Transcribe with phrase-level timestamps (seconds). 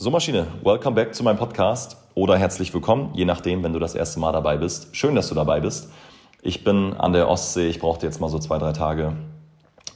[0.00, 3.96] So Maschine, welcome back zu meinem Podcast oder herzlich willkommen, je nachdem, wenn du das
[3.96, 4.94] erste Mal dabei bist.
[4.94, 5.90] Schön, dass du dabei bist.
[6.40, 9.14] Ich bin an der Ostsee, ich brauchte jetzt mal so zwei, drei Tage,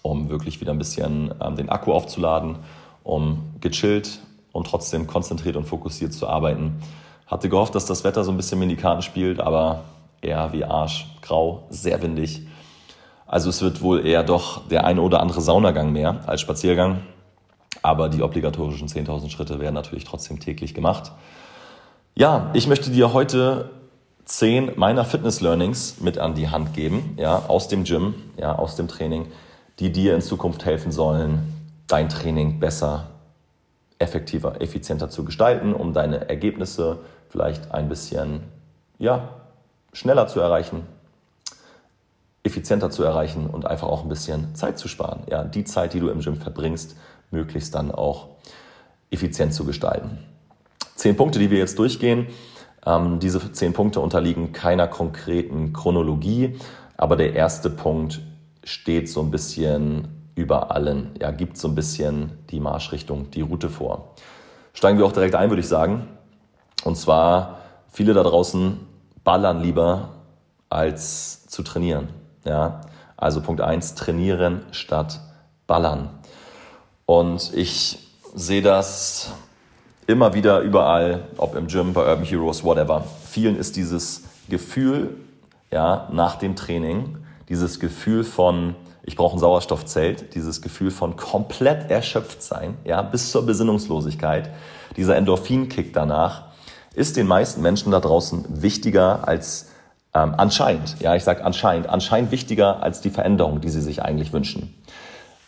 [0.03, 2.57] um wirklich wieder ein bisschen ähm, den Akku aufzuladen,
[3.05, 4.19] um gechillt
[4.51, 6.83] und trotzdem konzentriert und fokussiert zu arbeiten.
[7.29, 9.85] Hatte gehofft, dass das Wetter so ein bisschen mir in die Karten spielt, aber
[10.21, 12.49] eher wie Arsch, grau, sehr windig.
[13.29, 17.03] Also es wird wohl eher doch der eine oder andere Saunagang mehr als Spaziergang.
[17.81, 21.13] Aber die obligatorischen 10.000 Schritte werden natürlich trotzdem täglich gemacht.
[22.15, 23.71] Ja, ich möchte dir heute
[24.25, 28.89] zehn meiner Fitness-Learnings mit an die Hand geben, ja, aus dem Gym, ja, aus dem
[28.89, 29.27] Training,
[29.79, 31.41] die dir in Zukunft helfen sollen,
[31.89, 33.09] dein Training besser,
[33.99, 38.43] effektiver, effizienter zu gestalten, um deine Ergebnisse vielleicht ein bisschen,
[38.99, 39.29] ja,
[39.93, 40.87] schneller zu erreichen,
[42.43, 45.23] effizienter zu erreichen und einfach auch ein bisschen Zeit zu sparen.
[45.31, 46.97] Ja, die Zeit, die du im Gym verbringst,
[47.33, 48.29] möglichst dann auch
[49.11, 50.19] effizient zu gestalten.
[50.95, 52.29] Zehn Punkte, die wir jetzt durchgehen.
[52.85, 56.59] Ähm, diese zehn Punkte unterliegen keiner konkreten Chronologie,
[56.97, 58.21] aber der erste Punkt
[58.65, 63.69] steht so ein bisschen über allen, ja, gibt so ein bisschen die Marschrichtung, die Route
[63.69, 64.15] vor.
[64.73, 66.09] Steigen wir auch direkt ein, würde ich sagen.
[66.85, 68.79] Und zwar, viele da draußen
[69.25, 70.11] ballern lieber
[70.69, 72.09] als zu trainieren.
[72.45, 72.81] Ja?
[73.17, 75.21] Also Punkt eins: trainieren statt
[75.67, 76.11] ballern.
[77.13, 77.99] Und ich
[78.35, 79.33] sehe das
[80.07, 83.05] immer wieder überall, ob im Gym, bei Urban Heroes, whatever.
[83.29, 85.19] Vielen ist dieses Gefühl
[85.71, 87.19] ja, nach dem Training,
[87.51, 93.31] dieses Gefühl von, ich brauche ein Sauerstoffzelt, dieses Gefühl von komplett erschöpft sein, ja, bis
[93.31, 94.49] zur Besinnungslosigkeit,
[94.97, 96.45] dieser Endorphinkick danach,
[96.95, 99.69] ist den meisten Menschen da draußen wichtiger als
[100.15, 104.33] ähm, anscheinend, ja, ich sage anscheinend, anscheinend wichtiger als die Veränderung, die sie sich eigentlich
[104.33, 104.75] wünschen.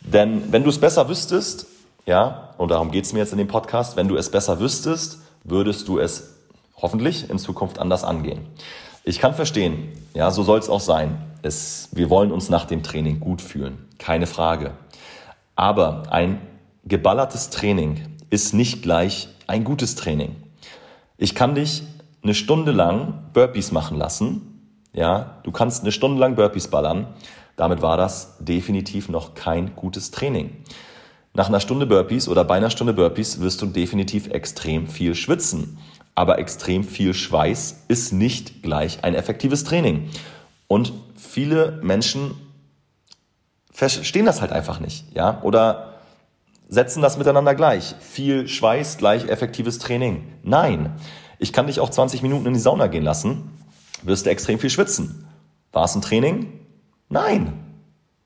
[0.05, 1.67] Denn wenn du es besser wüsstest,
[2.05, 5.19] ja, und darum geht es mir jetzt in dem Podcast, wenn du es besser wüsstest,
[5.43, 6.35] würdest du es
[6.77, 8.45] hoffentlich in Zukunft anders angehen.
[9.03, 11.17] Ich kann verstehen, ja, so soll es auch sein.
[11.41, 14.71] Es, wir wollen uns nach dem Training gut fühlen, keine Frage.
[15.55, 16.41] Aber ein
[16.85, 20.35] geballertes Training ist nicht gleich ein gutes Training.
[21.17, 21.83] Ich kann dich
[22.23, 24.81] eine Stunde lang Burpees machen lassen.
[24.93, 27.07] Ja, du kannst eine Stunde lang Burpees ballern.
[27.55, 30.57] Damit war das definitiv noch kein gutes Training.
[31.33, 35.77] Nach einer Stunde Burpees oder bei einer Stunde Burpees wirst du definitiv extrem viel schwitzen.
[36.15, 40.09] Aber extrem viel Schweiß ist nicht gleich ein effektives Training.
[40.67, 42.31] Und viele Menschen
[43.71, 45.95] verstehen das halt einfach nicht, ja, oder
[46.69, 47.95] setzen das miteinander gleich.
[47.99, 50.23] Viel Schweiß gleich effektives Training.
[50.43, 50.93] Nein.
[51.37, 53.51] Ich kann dich auch 20 Minuten in die Sauna gehen lassen,
[54.03, 55.27] wirst du extrem viel schwitzen.
[55.73, 56.64] War es ein Training?
[57.09, 57.61] Nein.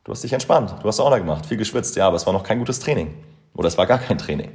[0.03, 2.44] Du hast dich entspannt, du hast Sauna gemacht, viel geschwitzt, ja, aber es war noch
[2.44, 3.13] kein gutes Training.
[3.53, 4.51] Oder es war gar kein Training.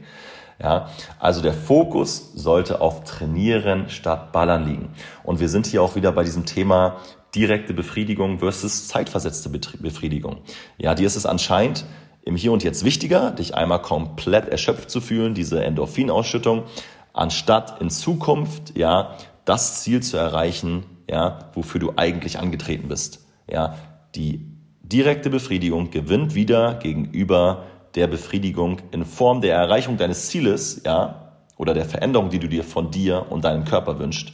[0.60, 4.90] Ja, also der Fokus sollte auf Trainieren statt Ballern liegen.
[5.22, 6.96] Und wir sind hier auch wieder bei diesem Thema
[7.34, 10.38] direkte Befriedigung versus zeitversetzte Befriedigung.
[10.78, 11.84] Ja, dir ist es anscheinend
[12.22, 16.64] im Hier und Jetzt wichtiger, dich einmal komplett erschöpft zu fühlen, diese Endorphinausschüttung,
[17.12, 23.26] anstatt in Zukunft, ja, das Ziel zu erreichen, ja, wofür du eigentlich angetreten bist.
[23.46, 23.74] Ja,
[24.14, 24.46] die
[24.82, 27.64] direkte Befriedigung gewinnt wieder gegenüber
[27.94, 32.64] der Befriedigung in Form der Erreichung deines Zieles, ja, oder der Veränderung, die du dir
[32.64, 34.32] von dir und deinem Körper wünschst,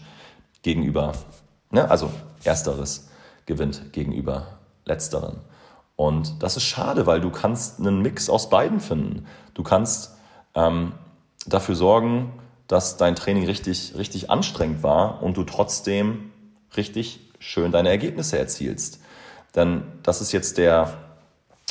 [0.63, 1.13] gegenüber,
[1.71, 2.11] ne, also
[2.45, 3.09] ersteres
[3.47, 5.41] gewinnt gegenüber letzteren.
[5.97, 9.27] Und das ist schade, weil du kannst einen Mix aus beiden finden.
[9.53, 10.17] Du kannst
[10.55, 10.93] ähm,
[11.47, 12.33] dafür sorgen,
[12.69, 16.31] dass dein Training richtig, richtig anstrengend war und du trotzdem
[16.77, 19.01] richtig schön deine Ergebnisse erzielst.
[19.55, 20.93] Denn das ist jetzt der,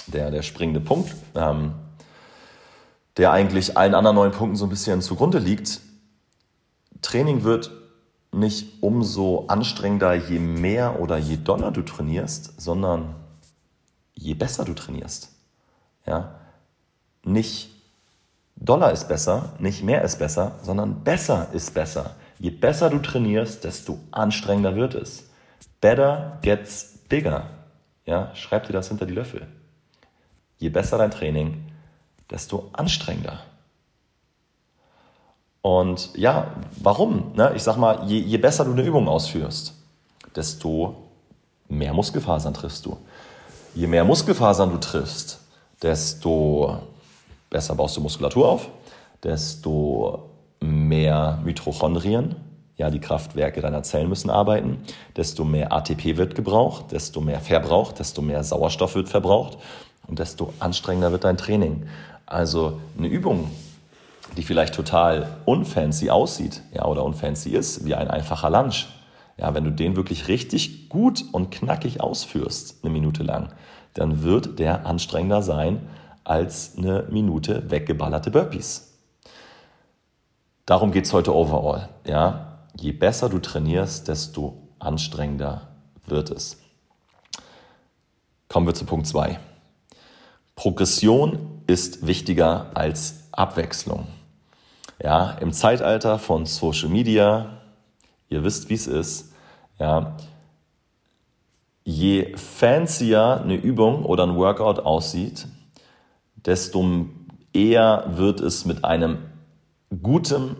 [0.07, 1.73] der, der springende Punkt, ähm,
[3.17, 5.81] der eigentlich allen anderen neuen Punkten so ein bisschen zugrunde liegt.
[7.01, 7.71] Training wird
[8.31, 13.15] nicht umso anstrengender, je mehr oder je doller du trainierst, sondern
[14.13, 15.29] je besser du trainierst.
[16.05, 16.35] Ja?
[17.23, 17.71] Nicht
[18.55, 22.15] Dollar ist besser, nicht mehr ist besser, sondern besser ist besser.
[22.39, 25.29] Je besser du trainierst, desto anstrengender wird es.
[25.79, 27.49] Better gets bigger.
[28.09, 29.45] Ja, schreib dir das hinter die Löffel.
[30.57, 31.63] Je besser dein Training,
[32.31, 33.41] desto anstrengender.
[35.61, 37.33] Und ja, warum?
[37.35, 37.53] Ne?
[37.55, 39.75] Ich sag mal, je, je besser du eine Übung ausführst,
[40.35, 40.95] desto
[41.67, 42.97] mehr Muskelfasern triffst du.
[43.75, 45.41] Je mehr Muskelfasern du triffst,
[45.79, 46.79] desto
[47.51, 48.69] besser baust du Muskulatur auf,
[49.21, 52.35] desto mehr Mitochondrien,
[52.79, 54.81] ja, die Kraftwerke deiner Zellen müssen arbeiten,
[55.17, 59.57] desto mehr ATP wird gebraucht, desto mehr verbraucht, desto mehr Sauerstoff wird verbraucht
[60.07, 61.87] und desto anstrengender wird dein Training.
[62.25, 63.51] Also eine Übung,
[64.37, 68.87] die vielleicht total unfancy aussieht, ja, oder unfancy ist, wie ein einfacher Lunch,
[69.37, 73.49] ja, wenn du den wirklich richtig gut und knackig ausführst, eine Minute lang,
[73.93, 75.81] dann wird der anstrengender sein
[76.23, 78.97] als eine Minute weggeballerte Burpees.
[80.65, 81.89] Darum geht es heute overall.
[82.05, 82.48] Ja?
[82.75, 85.69] Je besser du trainierst, desto anstrengender
[86.05, 86.57] wird es.
[88.47, 89.39] Kommen wir zu Punkt 2.
[90.55, 94.07] Progression ist wichtiger als Abwechslung.
[95.01, 97.61] Ja, Im Zeitalter von Social Media,
[98.27, 99.33] ihr wisst, wie es ist,
[99.77, 100.17] ja,
[101.85, 105.47] je fancier eine Übung oder ein Workout aussieht,
[106.35, 107.07] desto
[107.53, 109.19] eher wird es mit einem
[110.01, 110.57] guten,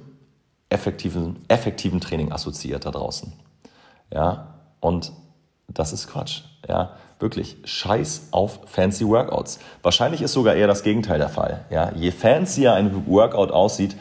[0.70, 3.34] effektiven, effektiven Training assoziiert da draußen.
[4.14, 5.12] Ja, und
[5.68, 6.42] das ist Quatsch.
[6.68, 7.58] Ja, wirklich.
[7.64, 9.60] Scheiß auf fancy Workouts.
[9.82, 11.66] Wahrscheinlich ist sogar eher das Gegenteil der Fall.
[11.70, 13.96] Ja, je fancier ein Workout aussieht,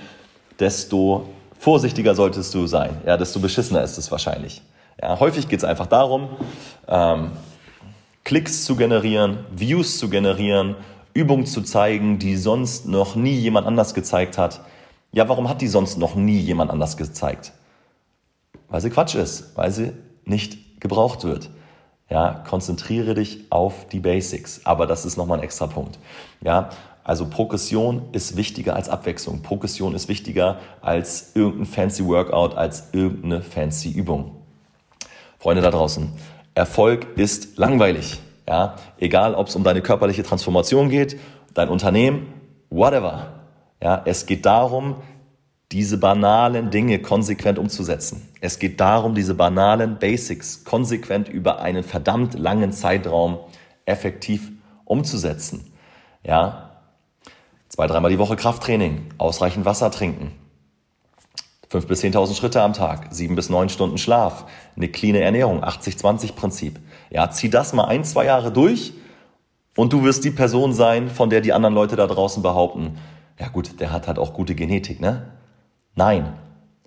[0.59, 1.29] desto
[1.59, 3.01] vorsichtiger solltest du sein.
[3.07, 4.63] Ja, desto beschissener ist es wahrscheinlich.
[5.01, 6.29] Ja, häufig geht es einfach darum,
[6.89, 7.33] ähm,
[8.25, 10.77] Klicks zu generieren, Views zu generieren,
[11.15, 14.61] Übungen zu zeigen, die sonst noch nie jemand anders gezeigt hat.
[15.13, 17.53] Ja, warum hat die sonst noch nie jemand anders gezeigt?
[18.69, 19.93] Weil sie Quatsch ist, weil sie
[20.25, 21.51] nicht gebraucht wird.
[22.11, 24.65] Ja, konzentriere dich auf die Basics.
[24.65, 25.99] Aber das ist nochmal ein extra Punkt.
[26.43, 26.71] Ja,
[27.05, 29.43] also Progression ist wichtiger als Abwechslung.
[29.43, 34.37] Progression ist wichtiger als irgendein fancy Workout, als irgendeine fancy Übung.
[35.39, 36.13] Freunde da draußen,
[36.55, 38.21] Erfolg ist langweilig.
[38.47, 41.19] Ja, egal, ob es um deine körperliche Transformation geht,
[41.55, 42.27] dein Unternehmen,
[42.71, 43.38] whatever.
[43.81, 44.97] Ja, es geht darum,
[45.71, 48.29] diese banalen Dinge konsequent umzusetzen.
[48.41, 53.39] Es geht darum, diese banalen Basics konsequent über einen verdammt langen Zeitraum
[53.85, 54.51] effektiv
[54.85, 55.73] umzusetzen.
[56.25, 56.71] Ja,
[57.69, 60.33] zwei, dreimal die Woche Krafttraining, ausreichend Wasser trinken,
[61.69, 66.81] fünf bis 10.000 Schritte am Tag, sieben bis neun Stunden Schlaf, eine clean Ernährung, 80-20-Prinzip.
[67.11, 68.95] Ja, zieh das mal ein, zwei Jahre durch
[69.77, 72.99] und du wirst die Person sein, von der die anderen Leute da draußen behaupten,
[73.39, 75.33] ja gut, der hat halt auch gute Genetik, ne?
[75.95, 76.35] Nein,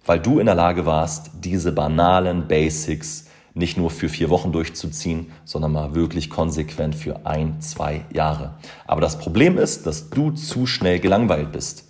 [0.06, 5.32] weil du in der Lage warst, diese banalen Basics nicht nur für vier Wochen durchzuziehen,
[5.44, 8.56] sondern mal wirklich konsequent für ein, zwei Jahre.
[8.88, 11.86] Aber das Problem ist, dass du zu schnell gelangweilt bist.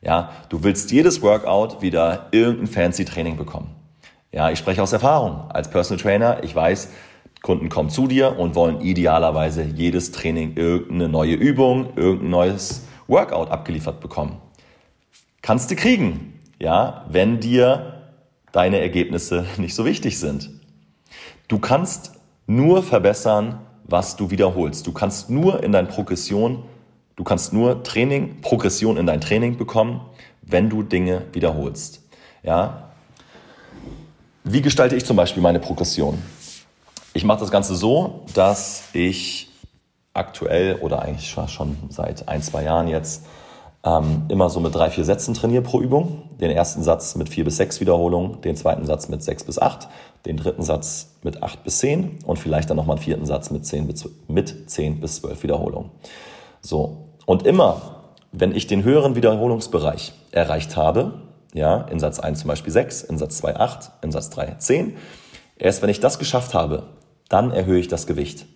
[0.00, 3.70] Ja, du willst jedes Workout wieder irgendein fancy Training bekommen.
[4.32, 5.50] Ja, ich spreche aus Erfahrung.
[5.50, 6.88] Als Personal Trainer, ich weiß,
[7.42, 13.50] Kunden kommen zu dir und wollen idealerweise jedes Training irgendeine neue Übung, irgendein neues Workout
[13.50, 14.40] abgeliefert bekommen.
[15.42, 18.02] Kannst du kriegen, ja, wenn dir
[18.52, 20.50] deine Ergebnisse nicht so wichtig sind.
[21.48, 22.12] Du kannst
[22.46, 24.86] nur verbessern, was du wiederholst.
[24.86, 26.64] Du kannst nur in deine Progression,
[27.16, 30.00] du kannst nur Training, Progression in dein Training bekommen,
[30.42, 32.02] wenn du Dinge wiederholst.
[32.42, 32.90] Ja?
[34.44, 36.18] Wie gestalte ich zum Beispiel meine Progression?
[37.14, 39.51] Ich mache das Ganze so, dass ich
[40.14, 43.24] aktuell oder eigentlich schon seit ein, zwei Jahren jetzt
[43.84, 46.30] ähm, immer so mit drei, vier Sätzen trainiere pro Übung.
[46.40, 49.88] Den ersten Satz mit vier bis sechs Wiederholungen, den zweiten Satz mit sechs bis acht,
[50.26, 53.66] den dritten Satz mit acht bis zehn und vielleicht dann nochmal einen vierten Satz mit
[53.66, 55.90] zehn bis, mit zehn bis zwölf Wiederholungen.
[56.60, 57.08] So.
[57.26, 61.14] Und immer, wenn ich den höheren Wiederholungsbereich erreicht habe,
[61.54, 64.96] ja, in Satz 1 zum Beispiel 6, in Satz 2 8, in Satz 3 10,
[65.58, 66.84] erst wenn ich das geschafft habe,
[67.28, 68.46] dann erhöhe ich das Gewicht.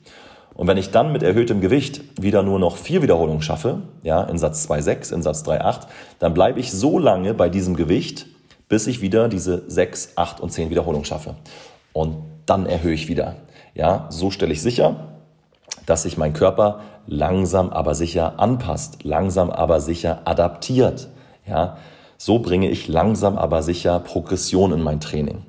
[0.56, 4.38] Und wenn ich dann mit erhöhtem Gewicht wieder nur noch vier Wiederholungen schaffe, ja, in
[4.38, 5.80] Satz 2,6, in Satz 3,8,
[6.18, 8.26] dann bleibe ich so lange bei diesem Gewicht,
[8.68, 11.34] bis ich wieder diese 6, 8 und 10 Wiederholungen schaffe.
[11.92, 13.36] Und dann erhöhe ich wieder.
[13.74, 14.96] Ja, so stelle ich sicher,
[15.84, 21.08] dass sich mein Körper langsam aber sicher anpasst, langsam aber sicher adaptiert.
[21.46, 21.76] Ja,
[22.16, 25.42] so bringe ich langsam aber sicher Progression in mein Training.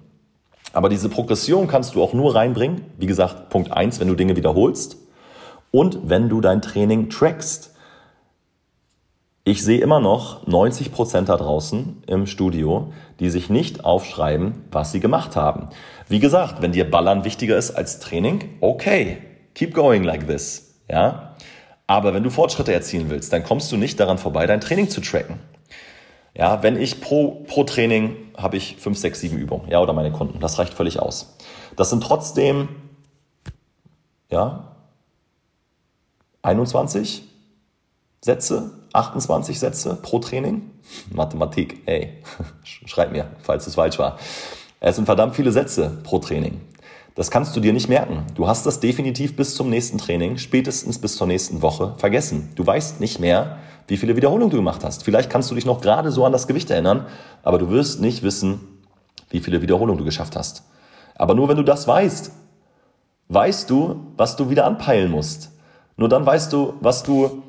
[0.78, 4.36] Aber diese Progression kannst du auch nur reinbringen, wie gesagt, Punkt eins, wenn du Dinge
[4.36, 4.98] wiederholst
[5.72, 7.74] und wenn du dein Training trackst.
[9.44, 14.92] Ich sehe immer noch 90 Prozent da draußen im Studio, die sich nicht aufschreiben, was
[14.92, 15.70] sie gemacht haben.
[16.10, 19.18] Wie gesagt, wenn dir Ballern wichtiger ist als Training, okay,
[19.56, 21.36] keep going like this, ja.
[21.88, 25.02] Aber wenn du Fortschritte erzielen willst, dann kommst du nicht daran vorbei, dein Training zu
[25.02, 25.40] tracken.
[26.38, 30.12] Ja, wenn ich pro, pro Training habe ich fünf, sechs, sieben Übungen, ja, oder meine
[30.12, 30.40] Kunden.
[30.40, 31.36] Das reicht völlig aus.
[31.76, 32.70] Das sind trotzdem,
[34.30, 34.76] ja,
[36.44, 37.24] 21
[38.22, 40.70] Sätze, 28 Sätze pro Training.
[41.10, 42.22] Mathematik, ey,
[42.64, 44.20] schreib mir, falls es falsch war.
[44.80, 46.62] Es sind verdammt viele Sätze pro Training.
[47.18, 48.28] Das kannst du dir nicht merken.
[48.36, 52.50] Du hast das definitiv bis zum nächsten Training, spätestens bis zur nächsten Woche vergessen.
[52.54, 53.58] Du weißt nicht mehr,
[53.88, 55.04] wie viele Wiederholungen du gemacht hast.
[55.04, 57.08] Vielleicht kannst du dich noch gerade so an das Gewicht erinnern,
[57.42, 58.60] aber du wirst nicht wissen,
[59.32, 60.62] wie viele Wiederholungen du geschafft hast.
[61.16, 62.32] Aber nur wenn du das weißt,
[63.30, 65.50] weißt du, was du wieder anpeilen musst.
[65.96, 67.42] Nur dann weißt du, was du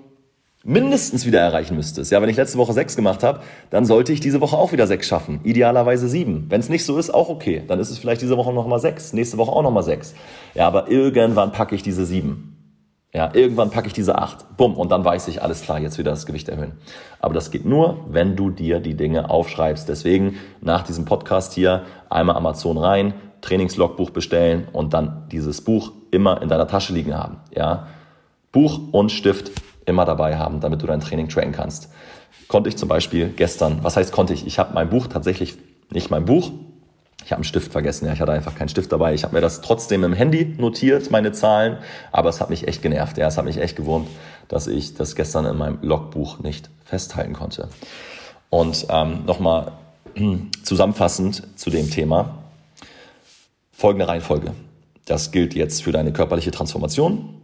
[0.69, 2.13] mindestens wieder erreichen müsstest.
[2.13, 4.87] Ja, wenn ich letzte Woche sechs gemacht habe, dann sollte ich diese Woche auch wieder
[4.87, 5.41] sechs schaffen.
[5.43, 6.45] Idealerweise sieben.
[6.51, 7.63] Wenn es nicht so ist, auch okay.
[7.67, 10.15] Dann ist es vielleicht diese Woche nochmal sechs, nächste Woche auch nochmal sechs.
[10.55, 12.55] Ja, aber irgendwann packe ich diese sieben.
[13.15, 14.59] Ja, irgendwann packe ich diese acht.
[14.59, 16.73] Bumm, und dann weiß ich, alles klar, jetzt wieder das Gewicht erhöhen.
[17.19, 19.89] Aber das geht nur, wenn du dir die Dinge aufschreibst.
[19.89, 26.43] Deswegen nach diesem Podcast hier einmal Amazon rein, Trainingslogbuch bestellen und dann dieses Buch immer
[26.43, 27.39] in deiner Tasche liegen haben.
[27.57, 27.87] Ja,
[28.53, 29.51] Buch und Stift
[29.89, 31.91] immer dabei haben, damit du dein Training tracken kannst.
[32.47, 34.47] Konnte ich zum Beispiel gestern, was heißt konnte ich?
[34.47, 35.57] Ich habe mein Buch tatsächlich,
[35.91, 36.53] nicht mein Buch,
[37.25, 39.13] ich habe einen Stift vergessen, ja, ich hatte einfach keinen Stift dabei.
[39.13, 41.79] Ich habe mir das trotzdem im Handy notiert, meine Zahlen,
[42.11, 44.09] aber es hat mich echt genervt, ja, es hat mich echt gewurmt,
[44.49, 47.69] dass ich das gestern in meinem Logbuch nicht festhalten konnte.
[48.51, 49.73] Und ähm, nochmal
[50.63, 52.39] zusammenfassend zu dem Thema,
[53.73, 54.53] folgende Reihenfolge.
[55.05, 57.38] Das gilt jetzt für deine körperliche Transformation,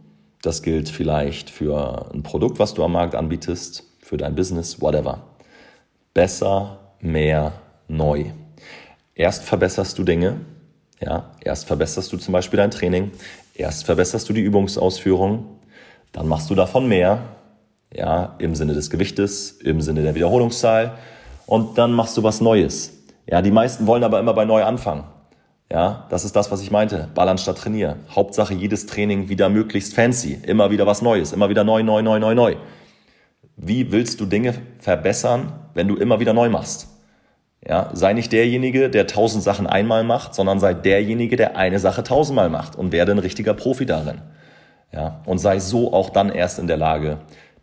[0.45, 5.23] das gilt vielleicht für ein Produkt, was du am Markt anbietest, für dein Business, whatever.
[6.13, 7.53] Besser, mehr,
[7.87, 8.25] neu.
[9.15, 10.41] Erst verbesserst du Dinge,
[11.01, 13.11] ja, erst verbesserst du zum Beispiel dein Training,
[13.55, 15.45] erst verbesserst du die Übungsausführung,
[16.11, 17.23] dann machst du davon mehr,
[17.93, 20.97] ja, im Sinne des Gewichtes, im Sinne der Wiederholungszahl
[21.45, 22.93] und dann machst du was Neues.
[23.27, 25.05] Ja, die meisten wollen aber immer bei neu anfangen.
[25.75, 27.09] Ja, das ist das, was ich meinte.
[27.15, 27.99] Ballern statt trainieren.
[28.09, 30.39] Hauptsache jedes Training wieder möglichst fancy.
[30.41, 31.33] Immer wieder was Neues.
[31.33, 32.55] Immer wieder neu, neu, neu, neu, neu.
[33.57, 36.87] Wie willst du Dinge verbessern, wenn du immer wieder neu machst?
[37.67, 42.03] Ja, sei nicht derjenige, der tausend Sachen einmal macht, sondern sei derjenige, der eine Sache
[42.03, 44.21] tausendmal macht und werde ein richtiger Profi darin.
[44.93, 47.17] Ja, und sei so auch dann erst in der Lage,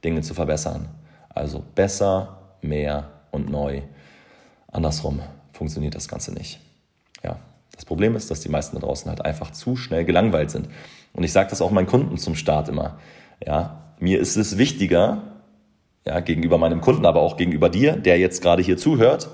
[0.04, 0.90] Dinge zu verbessern.
[1.30, 3.80] Also besser, mehr und neu.
[4.70, 5.22] Andersrum
[5.54, 6.60] funktioniert das Ganze nicht.
[7.74, 10.68] Das Problem ist, dass die meisten da draußen halt einfach zu schnell gelangweilt sind.
[11.12, 12.98] Und ich sage das auch meinen Kunden zum Start immer.
[13.44, 15.22] Ja, mir ist es wichtiger,
[16.06, 19.30] ja, gegenüber meinem Kunden, aber auch gegenüber dir, der jetzt gerade hier zuhört,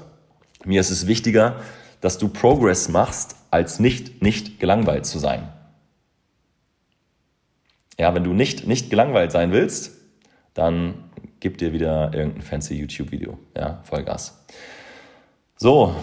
[0.65, 1.57] mir ist es wichtiger,
[2.01, 5.49] dass du Progress machst, als nicht, nicht gelangweilt zu sein.
[7.99, 9.93] Ja, wenn du nicht, nicht gelangweilt sein willst,
[10.55, 13.39] dann gib dir wieder irgendein fancy YouTube-Video.
[13.57, 14.45] Ja, Vollgas.
[15.57, 15.95] So,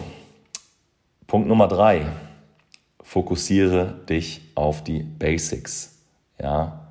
[1.28, 2.06] Punkt Nummer drei
[3.06, 6.02] fokussiere dich auf die Basics.
[6.42, 6.90] Ja,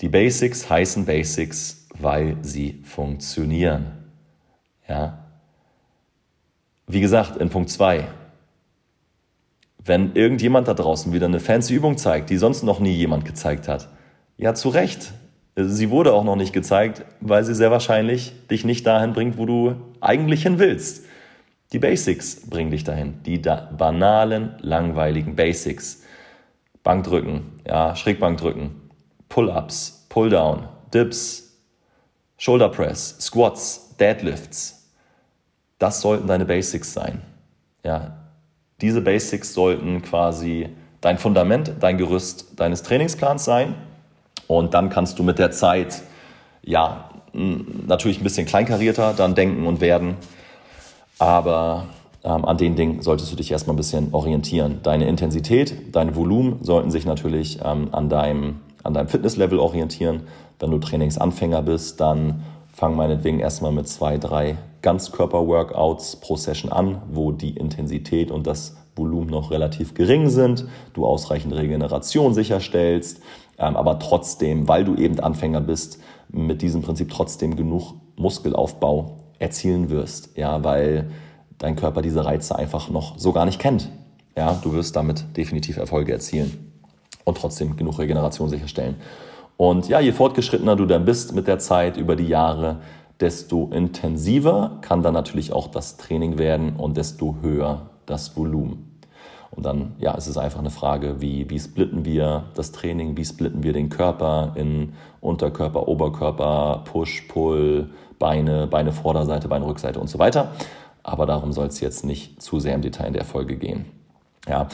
[0.00, 3.86] die Basics heißen Basics, weil sie funktionieren.
[4.86, 5.24] Ja,
[6.86, 8.06] wie gesagt, in Punkt 2,
[9.84, 13.68] wenn irgendjemand da draußen wieder eine fancy Übung zeigt, die sonst noch nie jemand gezeigt
[13.68, 13.88] hat,
[14.36, 15.12] ja, zu Recht.
[15.56, 19.44] Sie wurde auch noch nicht gezeigt, weil sie sehr wahrscheinlich dich nicht dahin bringt, wo
[19.44, 21.04] du eigentlich hin willst.
[21.72, 23.22] Die Basics bringen dich dahin.
[23.24, 26.02] Die da banalen, langweiligen Basics.
[26.82, 28.70] Bankdrücken, ja, Schrägbankdrücken,
[29.28, 31.58] Pull-ups, Pull-down, Dips,
[32.38, 34.90] Shoulder Press, Squats, Deadlifts.
[35.78, 37.20] Das sollten deine Basics sein.
[37.84, 38.16] Ja,
[38.80, 40.70] diese Basics sollten quasi
[41.00, 43.74] dein Fundament, dein Gerüst deines Trainingsplans sein.
[44.46, 46.02] Und dann kannst du mit der Zeit,
[46.62, 50.16] ja, natürlich ein bisschen kleinkarierter dann denken und werden
[51.18, 51.86] aber
[52.24, 54.80] ähm, an den Dingen solltest du dich erstmal ein bisschen orientieren.
[54.82, 60.22] Deine Intensität, dein Volumen sollten sich natürlich ähm, an deinem, an deinem Fitnesslevel orientieren.
[60.58, 67.02] Wenn du Trainingsanfänger bist, dann fang meinetwegen erstmal mit zwei, drei Ganzkörper-Workouts pro Session an,
[67.10, 73.20] wo die Intensität und das Volumen noch relativ gering sind, du ausreichend Regeneration sicherstellst,
[73.58, 79.90] ähm, aber trotzdem, weil du eben Anfänger bist, mit diesem Prinzip trotzdem genug Muskelaufbau erzielen
[79.90, 81.10] wirst, ja, weil
[81.58, 83.90] dein Körper diese Reize einfach noch so gar nicht kennt.
[84.36, 86.72] Ja, du wirst damit definitiv Erfolge erzielen
[87.24, 88.96] und trotzdem genug Regeneration sicherstellen.
[89.56, 92.76] Und ja, je fortgeschrittener du dann bist mit der Zeit über die Jahre,
[93.20, 98.88] desto intensiver kann dann natürlich auch das Training werden und desto höher das Volumen.
[99.50, 103.24] Und dann, ja, es ist einfach eine Frage, wie, wie splitten wir das Training, wie
[103.24, 110.08] splitten wir den Körper in Unterkörper, Oberkörper, Push, Pull, Beine, Beine Vorderseite, Beine Rückseite und
[110.08, 110.52] so weiter.
[111.02, 113.86] Aber darum soll es jetzt nicht zu sehr im Detail in der Folge gehen.
[114.48, 114.68] Ja,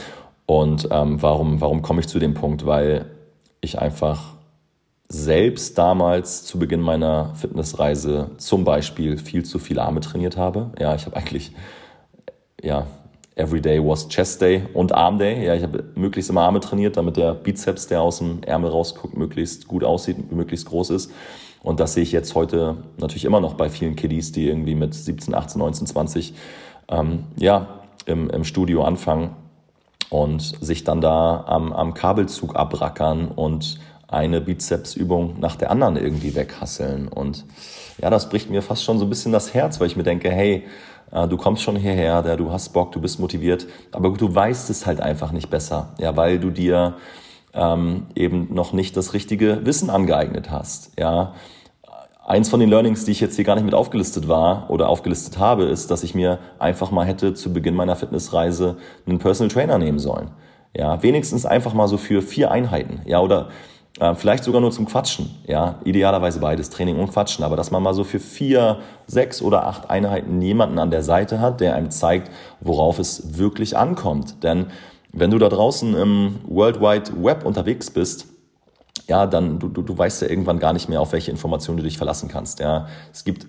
[0.45, 2.65] und ähm, warum, warum komme ich zu dem Punkt?
[2.65, 3.05] Weil
[3.61, 4.35] ich einfach
[5.07, 10.71] selbst damals zu Beginn meiner Fitnessreise zum Beispiel viel zu viele Arme trainiert habe.
[10.79, 11.51] Ja, ich habe eigentlich
[12.61, 12.87] ja,
[13.35, 15.45] Everyday was Chest Day und Arm Day.
[15.45, 19.17] Ja, ich habe möglichst immer Arme trainiert, damit der Bizeps, der aus dem Ärmel rausguckt,
[19.17, 21.11] möglichst gut aussieht, möglichst groß ist.
[21.65, 24.93] Und das sehe ich jetzt heute natürlich immer noch bei vielen Kiddies, die irgendwie mit
[24.93, 26.33] 17, 18, 19, 20
[26.89, 29.35] ähm, ja, im, im Studio anfangen
[30.11, 36.35] und sich dann da am, am Kabelzug abrackern und eine Bizepsübung nach der anderen irgendwie
[36.35, 37.07] weghasseln.
[37.07, 37.45] Und
[37.99, 40.29] ja, das bricht mir fast schon so ein bisschen das Herz, weil ich mir denke,
[40.29, 40.65] hey,
[41.11, 44.85] äh, du kommst schon hierher, du hast Bock, du bist motiviert, aber du weißt es
[44.85, 46.93] halt einfach nicht besser, ja, weil du dir
[47.55, 51.33] ähm, eben noch nicht das richtige Wissen angeeignet hast, ja.
[52.25, 55.37] Eins von den Learnings, die ich jetzt hier gar nicht mit aufgelistet war oder aufgelistet
[55.37, 59.77] habe, ist, dass ich mir einfach mal hätte zu Beginn meiner Fitnessreise einen Personal Trainer
[59.77, 60.31] nehmen sollen.
[60.75, 63.01] Ja, wenigstens einfach mal so für vier Einheiten.
[63.05, 63.49] Ja, oder
[63.99, 65.29] äh, vielleicht sogar nur zum Quatschen.
[65.45, 67.45] Ja, idealerweise beides, Training und Quatschen.
[67.45, 71.39] Aber dass man mal so für vier, sechs oder acht Einheiten jemanden an der Seite
[71.39, 74.43] hat, der einem zeigt, worauf es wirklich ankommt.
[74.43, 74.65] Denn
[75.11, 78.34] wenn du da draußen im World Wide Web unterwegs bist,
[79.07, 81.83] ja, dann du, du, du weißt ja irgendwann gar nicht mehr, auf welche Informationen du
[81.83, 82.59] dich verlassen kannst.
[82.59, 83.47] Ja, es gibt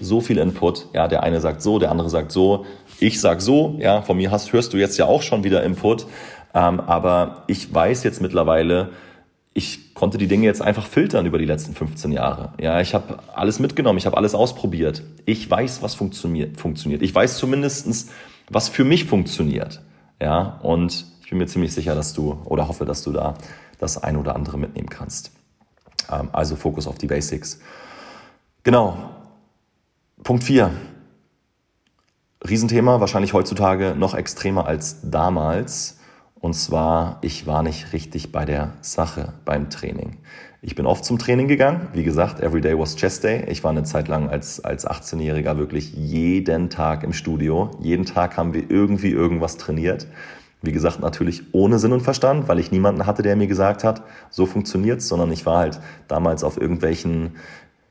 [0.00, 0.86] so viel Input.
[0.94, 2.64] Ja, der eine sagt so, der andere sagt so,
[3.00, 3.76] ich sag so.
[3.78, 6.06] Ja, von mir hast, hörst du jetzt ja auch schon wieder Input.
[6.54, 8.90] Ähm, aber ich weiß jetzt mittlerweile,
[9.52, 12.52] ich konnte die Dinge jetzt einfach filtern über die letzten 15 Jahre.
[12.60, 15.02] Ja, ich habe alles mitgenommen, ich habe alles ausprobiert.
[15.24, 16.60] Ich weiß, was funktioniert.
[16.60, 17.02] funktioniert.
[17.02, 18.10] Ich weiß zumindestens,
[18.50, 19.80] was für mich funktioniert.
[20.20, 23.34] Ja, und ich bin mir ziemlich sicher, dass du oder hoffe, dass du da
[23.78, 25.32] das ein oder andere mitnehmen kannst.
[26.10, 27.60] Ähm, also Fokus auf die Basics.
[28.62, 29.10] Genau.
[30.22, 30.70] Punkt 4.
[32.48, 35.98] Riesenthema, wahrscheinlich heutzutage noch extremer als damals.
[36.38, 40.18] Und zwar, ich war nicht richtig bei der Sache beim Training.
[40.62, 41.88] Ich bin oft zum Training gegangen.
[41.92, 43.44] Wie gesagt, every day was chest day.
[43.48, 47.70] Ich war eine Zeit lang als, als 18-Jähriger wirklich jeden Tag im Studio.
[47.80, 50.06] Jeden Tag haben wir irgendwie irgendwas trainiert.
[50.66, 54.02] Wie gesagt, natürlich ohne Sinn und Verstand, weil ich niemanden hatte, der mir gesagt hat,
[54.30, 57.32] so funktioniert's, sondern ich war halt damals auf irgendwelchen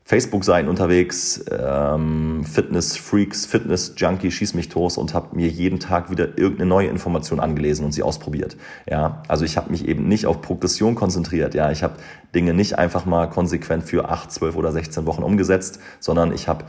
[0.06, 6.68] Facebook-Seiten unterwegs, ähm, Fitness-Freaks, Fitness-Junkie, schieß mich tot und habe mir jeden Tag wieder irgendeine
[6.68, 8.56] neue Information angelesen und sie ausprobiert.
[8.88, 11.54] Ja, also ich habe mich eben nicht auf Progression konzentriert.
[11.54, 11.94] Ja, ich habe
[12.36, 16.66] Dinge nicht einfach mal konsequent für acht, zwölf oder 16 Wochen umgesetzt, sondern ich habe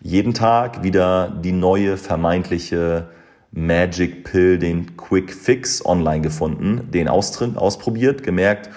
[0.00, 3.08] jeden Tag wieder die neue vermeintliche
[3.52, 8.70] Magic Pill, den Quick Fix online gefunden, den ausprobiert, gemerkt,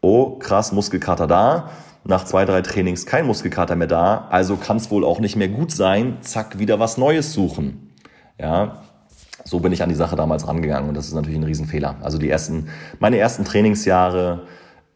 [0.00, 1.70] oh krass, Muskelkater da,
[2.04, 5.48] nach zwei, drei Trainings kein Muskelkater mehr da, also kann es wohl auch nicht mehr
[5.48, 7.90] gut sein, zack, wieder was Neues suchen.
[8.38, 8.82] Ja,
[9.44, 11.96] so bin ich an die Sache damals rangegangen und das ist natürlich ein Riesenfehler.
[12.00, 12.68] Also die ersten,
[13.00, 14.46] meine ersten Trainingsjahre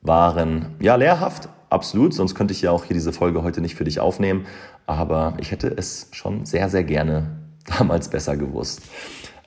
[0.00, 3.84] waren ja lehrhaft, absolut, sonst könnte ich ja auch hier diese Folge heute nicht für
[3.84, 4.46] dich aufnehmen,
[4.86, 7.38] aber ich hätte es schon sehr, sehr gerne
[7.78, 8.82] damals besser gewusst.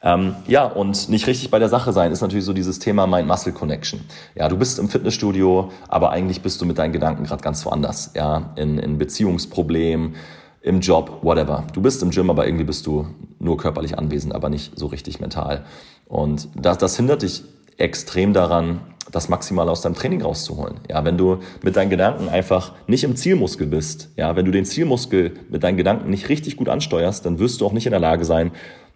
[0.04, 4.02] Ähm, ja, und nicht richtig bei der Sache sein ist natürlich so dieses Thema Mind-Muscle-Connection.
[4.36, 8.12] Ja, du bist im Fitnessstudio, aber eigentlich bist du mit deinen Gedanken gerade ganz woanders.
[8.16, 10.16] Ja, in, in Beziehungsproblemen,
[10.62, 11.64] im Job, whatever.
[11.74, 13.08] Du bist im Gym, aber irgendwie bist du
[13.40, 15.66] nur körperlich anwesend, aber nicht so richtig mental.
[16.06, 17.44] Und das, das hindert dich
[17.78, 18.82] extrem daran,
[19.12, 20.82] das Maximale aus deinem Training rauszuholen.
[20.90, 24.66] Ja, wenn du mit deinen Gedanken einfach nicht im Zielmuskel bist, ja, wenn du den
[24.66, 28.02] Zielmuskel mit deinen Gedanken nicht richtig gut ansteuerst, dann wirst du auch nicht in der
[28.02, 28.52] Lage sein,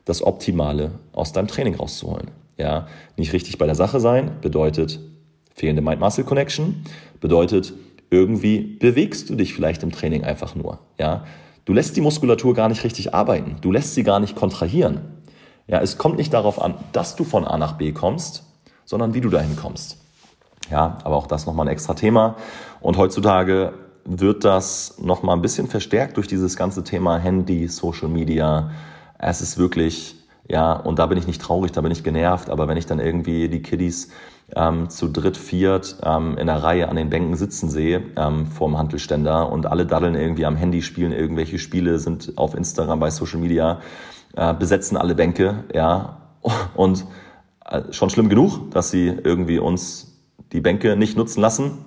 [0.05, 2.31] das Optimale aus deinem Training rauszuholen.
[2.57, 2.87] Ja,
[3.17, 4.99] nicht richtig bei der Sache sein bedeutet
[5.53, 6.83] fehlende Mind-Muscle-Connection,
[7.19, 7.73] bedeutet
[8.09, 10.79] irgendwie bewegst du dich vielleicht im Training einfach nur.
[10.99, 11.25] Ja,
[11.65, 15.01] du lässt die Muskulatur gar nicht richtig arbeiten, du lässt sie gar nicht kontrahieren.
[15.67, 18.43] Ja, es kommt nicht darauf an, dass du von A nach B kommst,
[18.85, 19.97] sondern wie du dahin kommst.
[20.69, 22.35] Ja, aber auch das nochmal ein extra Thema.
[22.81, 23.73] Und heutzutage
[24.05, 28.71] wird das nochmal ein bisschen verstärkt durch dieses ganze Thema Handy, Social Media,
[29.21, 30.15] es ist wirklich,
[30.47, 32.99] ja, und da bin ich nicht traurig, da bin ich genervt, aber wenn ich dann
[32.99, 34.09] irgendwie die Kiddies
[34.55, 38.77] ähm, zu dritt, viert ähm, in der Reihe an den Bänken sitzen sehe ähm, vorm
[38.77, 43.39] Handelständer und alle daddeln irgendwie am Handy, spielen irgendwelche Spiele, sind auf Instagram, bei Social
[43.39, 43.79] Media,
[44.35, 46.17] äh, besetzen alle Bänke, ja,
[46.75, 47.05] und
[47.65, 50.19] äh, schon schlimm genug, dass sie irgendwie uns
[50.51, 51.85] die Bänke nicht nutzen lassen.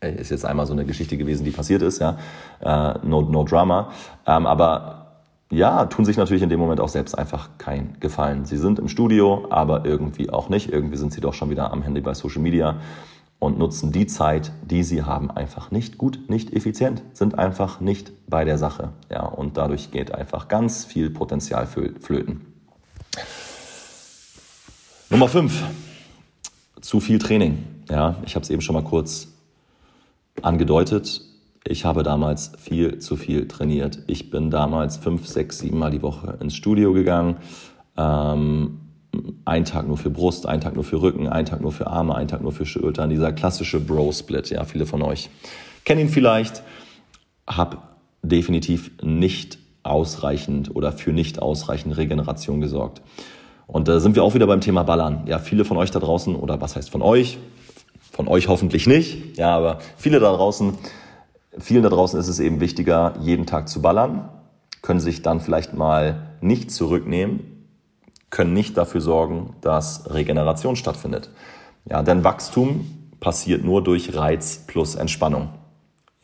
[0.00, 2.18] Äh, ist jetzt einmal so eine Geschichte gewesen, die passiert ist, ja,
[2.60, 3.90] äh, no, no drama,
[4.26, 5.03] ähm, aber
[5.56, 8.44] ja, tun sich natürlich in dem Moment auch selbst einfach keinen Gefallen.
[8.44, 10.70] Sie sind im Studio, aber irgendwie auch nicht.
[10.70, 12.76] Irgendwie sind sie doch schon wieder am Handy bei Social Media
[13.38, 18.12] und nutzen die Zeit, die sie haben, einfach nicht gut, nicht effizient, sind einfach nicht
[18.28, 18.92] bei der Sache.
[19.10, 22.40] Ja, und dadurch geht einfach ganz viel Potenzial flöten.
[25.10, 25.62] Nummer 5.
[26.80, 27.64] Zu viel Training.
[27.88, 29.28] Ja, ich habe es eben schon mal kurz
[30.42, 31.20] angedeutet.
[31.66, 34.00] Ich habe damals viel zu viel trainiert.
[34.06, 37.36] Ich bin damals fünf, sechs, sieben Mal die Woche ins Studio gegangen.
[37.96, 38.80] Ähm,
[39.44, 42.16] ein Tag nur für Brust, ein Tag nur für Rücken, ein Tag nur für Arme,
[42.16, 43.08] ein Tag nur für Schultern.
[43.08, 45.30] Dieser klassische Bro-Split, ja, viele von euch
[45.84, 46.62] kennen ihn vielleicht.
[47.46, 53.02] Hab definitiv nicht ausreichend oder für nicht ausreichend Regeneration gesorgt.
[53.66, 55.24] Und da sind wir auch wieder beim Thema Ballern.
[55.26, 57.38] Ja, viele von euch da draußen, oder was heißt von euch?
[58.12, 59.36] Von euch hoffentlich nicht.
[59.36, 60.74] Ja, aber viele da draußen,
[61.58, 64.28] vielen da draußen ist es eben wichtiger, jeden Tag zu ballern,
[64.82, 67.66] können sich dann vielleicht mal nicht zurücknehmen,
[68.30, 71.30] können nicht dafür sorgen, dass Regeneration stattfindet.
[71.88, 72.86] Ja, denn Wachstum
[73.20, 75.50] passiert nur durch Reiz plus Entspannung.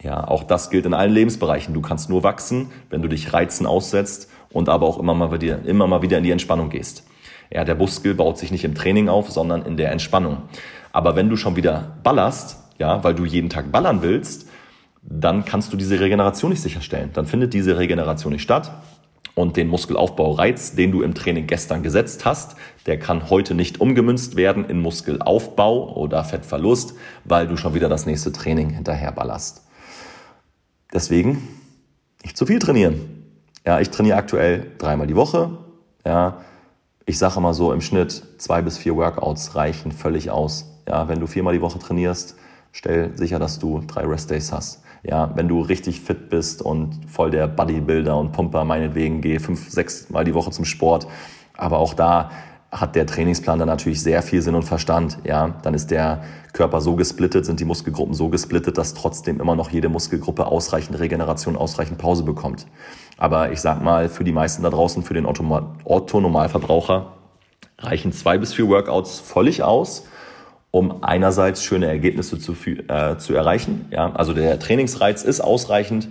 [0.02, 1.74] Ja, auch das gilt in allen Lebensbereichen.
[1.74, 5.64] Du kannst nur wachsen, wenn du dich Reizen aussetzt und aber auch immer mal wieder,
[5.64, 7.04] immer mal wieder in die Entspannung gehst.
[7.50, 10.38] Ja, der Muskel baut sich nicht im Training auf, sondern in der Entspannung.
[10.92, 14.48] Aber wenn du schon wieder ballerst, ja, weil du jeden Tag ballern willst,
[15.02, 17.10] dann kannst du diese Regeneration nicht sicherstellen.
[17.12, 18.72] Dann findet diese Regeneration nicht statt
[19.34, 24.36] und den Muskelaufbaureiz, den du im Training gestern gesetzt hast, der kann heute nicht umgemünzt
[24.36, 29.66] werden in Muskelaufbau oder Fettverlust, weil du schon wieder das nächste Training hinterher ballerst.
[30.92, 31.48] Deswegen
[32.22, 33.00] nicht zu viel trainieren.
[33.66, 35.58] Ja, ich trainiere aktuell dreimal die Woche.
[36.04, 36.40] Ja,
[37.06, 40.66] ich sage mal so im Schnitt zwei bis vier Workouts reichen völlig aus.
[40.88, 42.36] Ja, wenn du viermal die Woche trainierst,
[42.72, 44.82] stell sicher, dass du drei Restdays hast.
[45.02, 49.70] Ja, wenn du richtig fit bist und voll der Bodybuilder und Pumper, meinetwegen geh fünf,
[49.70, 51.06] sechs Mal die Woche zum Sport.
[51.56, 52.30] Aber auch da
[52.70, 55.18] hat der Trainingsplan dann natürlich sehr viel Sinn und Verstand.
[55.24, 59.56] Ja, dann ist der Körper so gesplittet, sind die Muskelgruppen so gesplittet, dass trotzdem immer
[59.56, 62.66] noch jede Muskelgruppe ausreichend Regeneration, ausreichend Pause bekommt.
[63.16, 67.12] Aber ich sag mal, für die meisten da draußen, für den Otto-Normalverbraucher
[67.78, 70.06] reichen zwei bis vier Workouts völlig aus,
[70.70, 72.54] um einerseits schöne Ergebnisse zu,
[72.88, 73.86] äh, zu erreichen.
[73.90, 76.08] Ja, also der Trainingsreiz ist ausreichend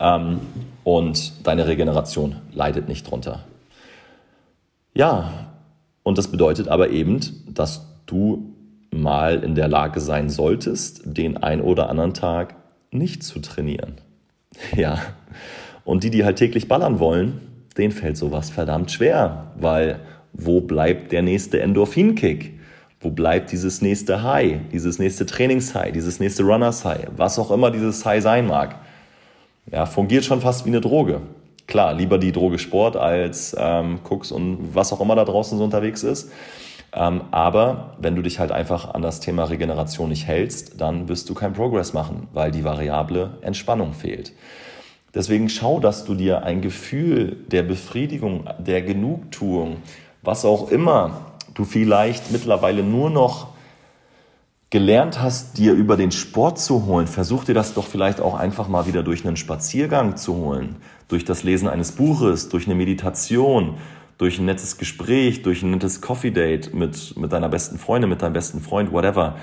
[0.00, 0.40] ähm,
[0.84, 3.44] und deine Regeneration leidet nicht drunter.
[4.94, 5.30] Ja,
[6.02, 8.52] und das bedeutet aber eben, dass du
[8.90, 12.56] mal in der Lage sein solltest, den ein oder anderen Tag
[12.90, 13.94] nicht zu trainieren.
[14.76, 14.98] Ja.
[15.84, 17.40] Und die, die halt täglich ballern wollen,
[17.76, 19.98] denen fällt sowas verdammt schwer, weil
[20.32, 22.60] wo bleibt der nächste Endorphin-Kick?
[23.02, 28.04] Wo bleibt dieses nächste High, dieses nächste Trainings-High, dieses nächste Runners-High, was auch immer dieses
[28.06, 28.76] High sein mag?
[29.70, 31.20] Ja, fungiert schon fast wie eine Droge
[31.72, 35.64] klar, lieber die Droge Sport als ähm, Cooks und was auch immer da draußen so
[35.64, 36.30] unterwegs ist.
[36.94, 41.30] Ähm, aber wenn du dich halt einfach an das Thema Regeneration nicht hältst, dann wirst
[41.30, 44.34] du kein Progress machen, weil die Variable Entspannung fehlt.
[45.14, 49.78] Deswegen schau, dass du dir ein Gefühl der Befriedigung, der Genugtuung,
[50.22, 53.48] was auch immer du vielleicht mittlerweile nur noch
[54.70, 58.68] gelernt hast, dir über den Sport zu holen, versuch dir das doch vielleicht auch einfach
[58.68, 60.76] mal wieder durch einen Spaziergang zu holen,
[61.08, 63.76] durch das Lesen eines Buches, durch eine Meditation,
[64.16, 68.22] durch ein nettes Gespräch, durch ein nettes Coffee Date mit, mit deiner besten Freundin, mit
[68.22, 69.36] deinem besten Freund, whatever.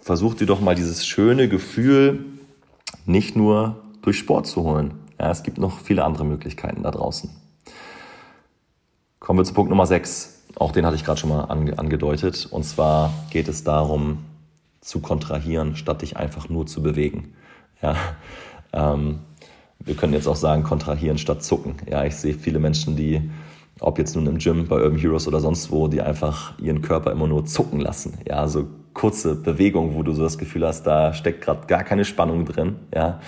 [0.00, 2.24] Versuch dir doch mal dieses schöne Gefühl
[3.06, 4.94] nicht nur durch Sport zu holen.
[5.20, 7.30] Ja, es gibt noch viele andere Möglichkeiten da draußen.
[9.20, 10.41] Kommen wir zu Punkt Nummer 6.
[10.62, 12.46] Auch den hatte ich gerade schon mal ange angedeutet.
[12.48, 14.18] Und zwar geht es darum,
[14.80, 17.34] zu kontrahieren, statt dich einfach nur zu bewegen.
[17.82, 17.96] Ja,
[18.72, 19.18] ähm,
[19.80, 21.74] wir können jetzt auch sagen, kontrahieren statt zucken.
[21.90, 23.28] Ja, ich sehe viele Menschen, die,
[23.80, 27.10] ob jetzt nun im Gym, bei Urban Heroes oder sonst wo, die einfach ihren Körper
[27.10, 28.18] immer nur zucken lassen.
[28.28, 32.04] Ja, so kurze Bewegungen, wo du so das Gefühl hast, da steckt gerade gar keine
[32.04, 32.76] Spannung drin.
[32.94, 33.18] Ja,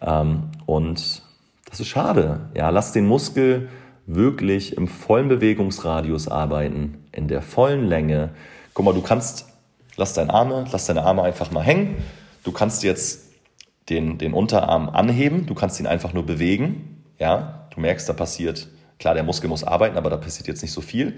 [0.00, 1.20] ähm, und
[1.68, 2.48] das ist schade.
[2.56, 3.68] Ja, lass den Muskel
[4.06, 8.30] wirklich im vollen Bewegungsradius arbeiten, in der vollen Länge.
[8.74, 9.46] Guck mal, du kannst
[9.96, 11.96] lass deine Arme, lass deine Arme einfach mal hängen.
[12.44, 13.30] Du kannst jetzt
[13.88, 17.04] den, den Unterarm anheben, du kannst ihn einfach nur bewegen.
[17.18, 20.72] Ja, du merkst, da passiert, klar, der Muskel muss arbeiten, aber da passiert jetzt nicht
[20.72, 21.16] so viel.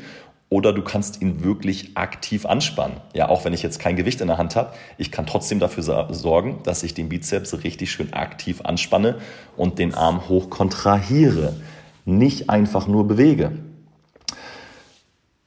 [0.50, 2.98] Oder du kannst ihn wirklich aktiv anspannen.
[3.14, 5.82] Ja, auch wenn ich jetzt kein Gewicht in der Hand habe, ich kann trotzdem dafür
[6.12, 9.18] sorgen, dass ich den Bizeps richtig schön aktiv anspanne
[9.56, 11.56] und den Arm hoch kontrahiere.
[12.04, 13.52] Nicht einfach nur bewege.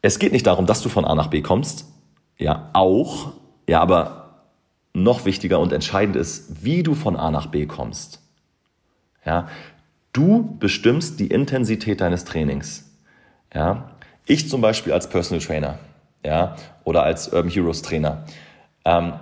[0.01, 1.85] Es geht nicht darum, dass du von A nach B kommst,
[2.37, 3.33] ja auch,
[3.67, 4.45] ja, aber
[4.93, 8.21] noch wichtiger und entscheidend ist, wie du von A nach B kommst.
[9.25, 9.47] Ja,
[10.13, 12.89] du bestimmst die Intensität deines Trainings.
[13.53, 13.91] Ja,
[14.25, 15.79] ich zum Beispiel als Personal Trainer,
[16.25, 18.23] ja, oder als Urban Heroes Trainer.
[18.85, 19.13] Ähm,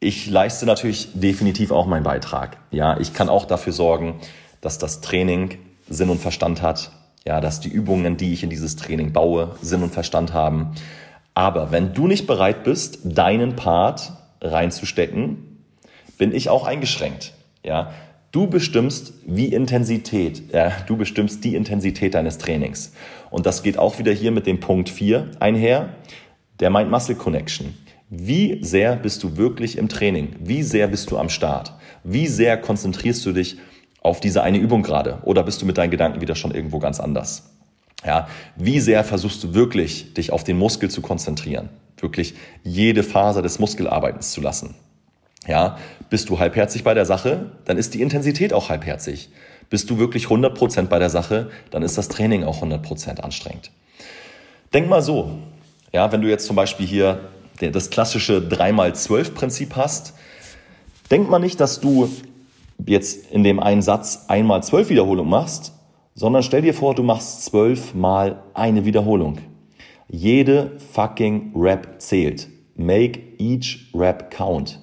[0.00, 2.56] ich leiste natürlich definitiv auch meinen Beitrag.
[2.70, 4.20] Ja, ich kann auch dafür sorgen,
[4.60, 5.58] dass das Training
[5.92, 6.90] Sinn und Verstand hat.
[7.24, 10.72] Ja, dass die Übungen, die ich in dieses Training baue, Sinn und Verstand haben.
[11.34, 15.64] Aber wenn du nicht bereit bist, deinen Part reinzustecken,
[16.18, 17.32] bin ich auch eingeschränkt.
[17.64, 17.92] Ja,
[18.32, 22.94] Du bestimmst wie Intensität, ja, du bestimmst die Intensität deines Trainings.
[23.30, 25.90] Und das geht auch wieder hier mit dem Punkt 4 einher,
[26.58, 27.74] der Mind-Muscle-Connection.
[28.08, 30.34] Wie sehr bist du wirklich im Training?
[30.38, 31.74] Wie sehr bist du am Start?
[32.04, 33.58] Wie sehr konzentrierst du dich
[34.02, 35.18] auf diese eine Übung gerade?
[35.22, 37.50] Oder bist du mit deinen Gedanken wieder schon irgendwo ganz anders?
[38.04, 41.68] Ja, wie sehr versuchst du wirklich, dich auf den Muskel zu konzentrieren?
[41.98, 42.34] Wirklich
[42.64, 44.74] jede Phase des Muskelarbeitens zu lassen?
[45.46, 45.78] Ja,
[46.10, 49.30] bist du halbherzig bei der Sache, dann ist die Intensität auch halbherzig.
[49.70, 53.70] Bist du wirklich 100% bei der Sache, dann ist das Training auch 100% anstrengend.
[54.74, 55.38] Denk mal so,
[55.92, 57.20] ja, wenn du jetzt zum Beispiel hier
[57.60, 60.14] das klassische 3x12-Prinzip hast,
[61.10, 62.10] denk mal nicht, dass du
[62.86, 65.72] jetzt in dem einen Satz einmal zwölf Wiederholungen machst,
[66.14, 69.38] sondern stell dir vor, du machst zwölf mal eine Wiederholung.
[70.08, 72.48] Jede fucking Rap zählt.
[72.76, 74.80] Make each Rap count.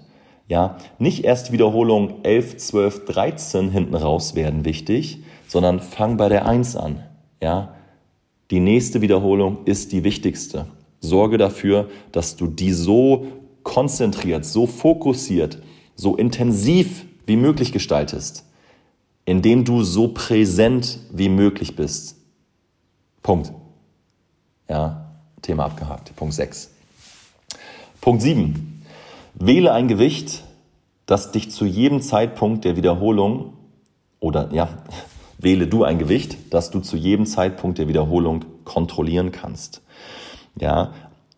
[0.47, 6.47] Ja, nicht erst Wiederholung 11, 12, 13 hinten raus werden wichtig, sondern fang bei der
[6.47, 7.03] 1 an.
[7.41, 7.75] Ja,
[8.49, 10.65] die nächste Wiederholung ist die wichtigste.
[11.01, 13.27] Sorge dafür, dass du die so
[13.61, 15.61] konzentriert, so fokussiert,
[15.95, 18.43] so intensiv wie möglich gestaltest,
[19.23, 22.17] indem du so präsent wie möglich bist.
[23.23, 23.53] Punkt.
[24.67, 25.11] Ja,
[25.41, 26.15] Thema abgehakt.
[26.15, 26.71] Punkt 6.
[28.01, 28.83] Punkt 7.
[29.35, 30.43] Wähle ein Gewicht,
[31.05, 33.53] das dich zu jedem Zeitpunkt der Wiederholung
[34.19, 34.69] oder ja,
[35.37, 39.81] wähle du ein Gewicht, das du zu jedem Zeitpunkt der Wiederholung kontrollieren kannst.
[40.59, 40.93] Ja,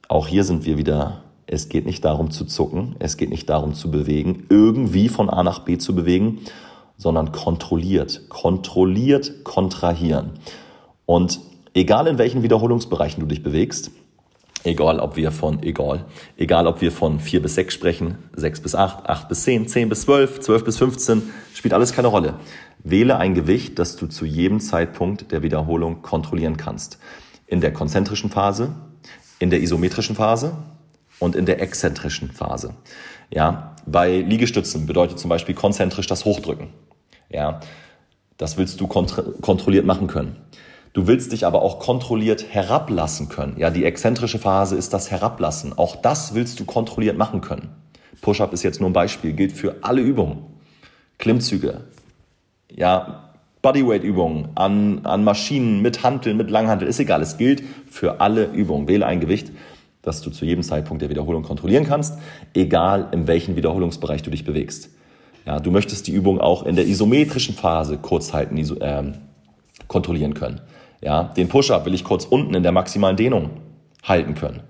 [0.08, 3.74] auch hier sind wir wieder es geht nicht darum zu zucken, es geht nicht darum
[3.74, 6.40] zu bewegen, irgendwie von A nach B zu bewegen,
[6.98, 10.32] sondern kontrolliert, kontrolliert kontrahieren.
[11.06, 11.42] Und
[11.74, 13.92] egal in welchen Wiederholungsbereichen du dich bewegst,
[14.64, 16.06] egal ob wir von, egal,
[16.38, 19.90] egal ob wir von 4 bis 6 sprechen, 6 bis 8, 8 bis 10, 10
[19.90, 22.36] bis 12, 12 bis 15, spielt alles keine Rolle.
[22.84, 26.98] Wähle ein Gewicht, das du zu jedem Zeitpunkt der Wiederholung kontrollieren kannst.
[27.46, 28.74] In der konzentrischen Phase,
[29.40, 30.54] in der isometrischen Phase,
[31.22, 32.74] und in der exzentrischen Phase.
[33.30, 36.70] Ja, bei Liegestützen bedeutet zum Beispiel konzentrisch das Hochdrücken.
[37.30, 37.62] Ja,
[38.38, 40.36] das willst du kontrolliert machen können.
[40.94, 43.56] Du willst dich aber auch kontrolliert herablassen können.
[43.58, 45.78] Ja, die exzentrische Phase ist das Herablassen.
[45.78, 47.70] Auch das willst du kontrolliert machen können.
[48.22, 50.40] Push-up ist jetzt nur ein Beispiel, gilt für alle Übungen.
[51.18, 51.82] Klimmzüge,
[52.70, 53.32] ja,
[53.62, 57.22] Bodyweight-Übungen an, an Maschinen mit Hanteln, mit Langhantel, ist egal.
[57.22, 58.88] Es gilt für alle Übungen.
[58.88, 59.52] Wähle ein Gewicht,
[60.02, 62.18] dass du zu jedem Zeitpunkt der Wiederholung kontrollieren kannst,
[62.54, 64.90] egal in welchem Wiederholungsbereich du dich bewegst.
[65.46, 69.04] Ja, du möchtest die Übung auch in der isometrischen Phase kurz halten, äh,
[69.88, 70.62] kontrollieren können.
[71.02, 73.50] Ja, den Push-Up will ich kurz unten in der maximalen Dehnung
[74.04, 74.62] halten können.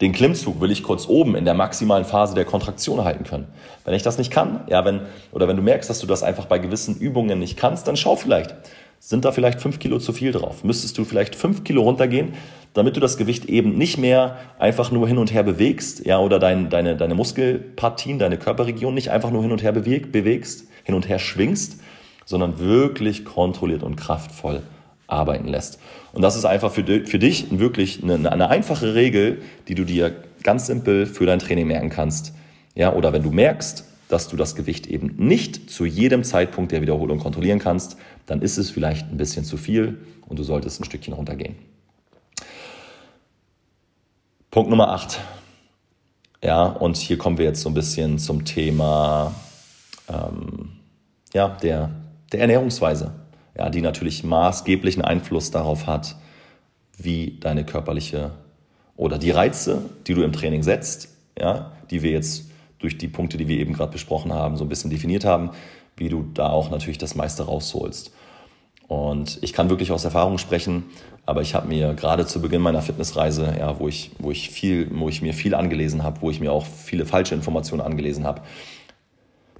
[0.00, 3.46] Den Klimmzug will ich kurz oben in der maximalen Phase der Kontraktion halten können.
[3.84, 6.46] Wenn ich das nicht kann, ja, wenn, oder wenn du merkst, dass du das einfach
[6.46, 8.54] bei gewissen Übungen nicht kannst, dann schau vielleicht.
[9.06, 10.64] Sind da vielleicht fünf Kilo zu viel drauf?
[10.64, 12.32] Müsstest du vielleicht fünf Kilo runtergehen,
[12.72, 16.38] damit du das Gewicht eben nicht mehr einfach nur hin und her bewegst, ja, oder
[16.38, 20.94] dein, deine, deine Muskelpartien, deine Körperregion nicht einfach nur hin und her beweg, bewegst, hin
[20.94, 21.82] und her schwingst,
[22.24, 24.62] sondern wirklich kontrolliert und kraftvoll
[25.06, 25.78] arbeiten lässt.
[26.14, 30.16] Und das ist einfach für, für dich wirklich eine, eine einfache Regel, die du dir
[30.42, 32.32] ganz simpel für dein Training merken kannst.
[32.74, 36.82] Ja, oder wenn du merkst, dass du das Gewicht eben nicht zu jedem Zeitpunkt der
[36.82, 40.84] Wiederholung kontrollieren kannst, dann ist es vielleicht ein bisschen zu viel und du solltest ein
[40.84, 41.56] Stückchen runtergehen.
[44.50, 45.20] Punkt Nummer 8.
[46.42, 49.34] Ja, und hier kommen wir jetzt so ein bisschen zum Thema
[50.08, 50.72] ähm,
[51.32, 51.90] ja, der,
[52.32, 53.12] der Ernährungsweise,
[53.56, 56.16] ja, die natürlich maßgeblichen Einfluss darauf hat,
[56.96, 58.32] wie deine körperliche
[58.96, 61.08] oder die Reize, die du im Training setzt,
[61.38, 64.68] ja, die wir jetzt durch die Punkte, die wir eben gerade besprochen haben, so ein
[64.68, 65.50] bisschen definiert haben,
[65.96, 68.12] wie du da auch natürlich das meiste rausholst.
[68.88, 70.84] Und ich kann wirklich aus Erfahrung sprechen,
[71.26, 74.90] aber ich habe mir gerade zu Beginn meiner Fitnessreise, ja, wo ich, wo ich viel,
[74.92, 78.42] wo ich mir viel angelesen habe, wo ich mir auch viele falsche Informationen angelesen habe.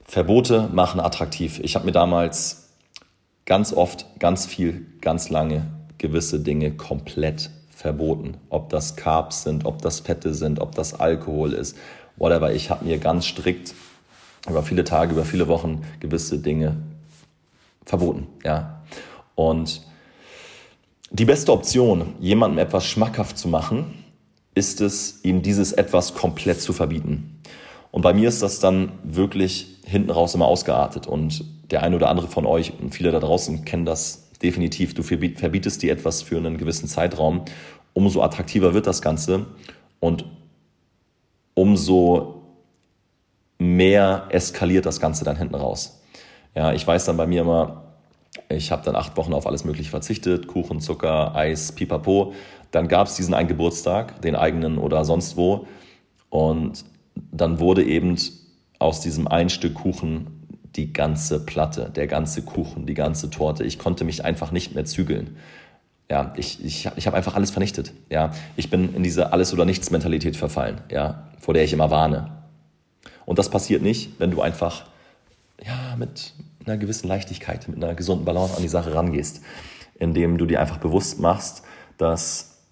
[0.05, 1.61] Verbote machen attraktiv.
[1.63, 2.69] Ich habe mir damals
[3.47, 5.67] ganz oft, ganz viel, ganz lange
[5.97, 8.37] gewisse Dinge komplett verboten.
[8.51, 11.77] Ob das Carbs sind, ob das Fette sind, ob das Alkohol ist,
[12.17, 12.53] whatever.
[12.53, 13.75] Ich habe mir ganz strikt
[14.49, 16.77] über viele Tage, über viele Wochen gewisse Dinge
[17.85, 18.27] verboten.
[18.45, 18.83] Ja.
[19.35, 19.83] Und
[21.11, 24.05] die beste Option, jemandem etwas schmackhaft zu machen,
[24.55, 27.41] ist es, ihm dieses etwas komplett zu verbieten.
[27.91, 31.07] Und bei mir ist das dann wirklich hinten raus immer ausgeartet.
[31.07, 34.95] Und der eine oder andere von euch und viele da draußen kennen das definitiv.
[34.95, 37.45] Du verbietest dir etwas für einen gewissen Zeitraum.
[37.93, 39.47] Umso attraktiver wird das Ganze
[40.01, 40.25] und
[41.55, 42.34] umso
[43.59, 46.01] mehr eskaliert das Ganze dann hinten raus.
[46.55, 47.85] Ja, ich weiß dann bei mir immer,
[48.49, 52.35] ich habe dann acht Wochen auf alles Mögliche verzichtet, Kuchen, Zucker, Eis, Pipapo.
[52.71, 55.67] Dann gab es diesen einen Geburtstag, den eigenen oder sonst wo.
[56.31, 56.85] Und
[57.31, 58.17] dann wurde eben
[58.79, 63.65] aus diesem ein Stück Kuchen die ganze Platte, der ganze Kuchen, die ganze Torte.
[63.65, 65.37] Ich konnte mich einfach nicht mehr zügeln.
[66.11, 67.93] Ja, ich, ich, ich habe einfach alles vernichtet.
[68.11, 72.31] Ja, ich bin in diese Alles- oder Nichts-Mentalität verfallen, ja, vor der ich immer warne.
[73.27, 74.85] Und das passiert nicht, wenn du einfach
[75.65, 76.35] ja, mit
[76.65, 79.43] einer gewissen Leichtigkeit, mit einer gesunden Balance an die Sache rangehst,
[79.97, 81.63] indem du dir einfach bewusst machst,
[81.99, 82.63] dass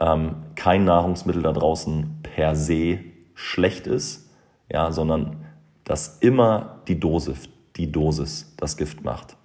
[0.00, 3.00] ähm, kein Nahrungsmittel da draußen per se
[3.34, 4.30] schlecht ist,
[4.70, 5.44] ja, sondern
[5.84, 9.36] dass immer die Dosis, die Dosis das Gift macht.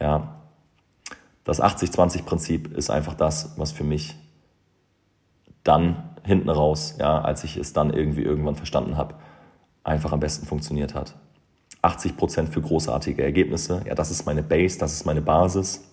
[0.00, 0.36] Ja,
[1.44, 4.14] das 80-20-Prinzip ist einfach das, was für mich
[5.64, 9.14] dann hinten raus, ja, als ich es dann irgendwie irgendwann verstanden habe,
[9.88, 11.14] einfach am besten funktioniert hat.
[11.82, 15.84] 80 Prozent für großartige Ergebnisse, ja, das ist meine Base, das ist meine Basis.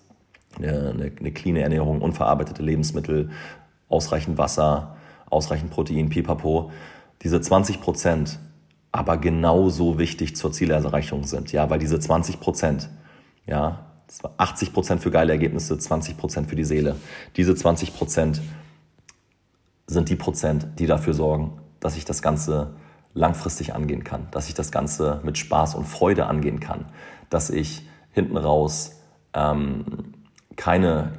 [0.58, 3.30] Eine, eine, cleane Ernährung, unverarbeitete Lebensmittel,
[3.88, 4.96] ausreichend Wasser,
[5.28, 6.70] ausreichend Protein, pipapo.
[7.22, 8.38] Diese 20 Prozent
[8.90, 12.88] aber genauso wichtig zur Zielerreichung sind, ja, weil diese 20 Prozent,
[13.46, 13.84] ja,
[14.38, 16.96] 80 Prozent für geile Ergebnisse, 20 Prozent für die Seele.
[17.36, 18.40] Diese 20 Prozent
[19.86, 22.74] sind die Prozent, die dafür sorgen, dass ich das Ganze
[23.16, 26.84] langfristig angehen kann, dass ich das Ganze mit Spaß und Freude angehen kann,
[27.30, 29.00] dass ich hinten raus
[29.32, 30.12] ähm,
[30.56, 31.12] keine,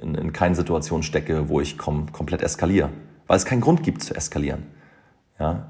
[0.00, 2.90] in, in keine Situation stecke, wo ich kom komplett eskaliere,
[3.26, 4.66] weil es keinen Grund gibt zu eskalieren.
[5.38, 5.66] Ja?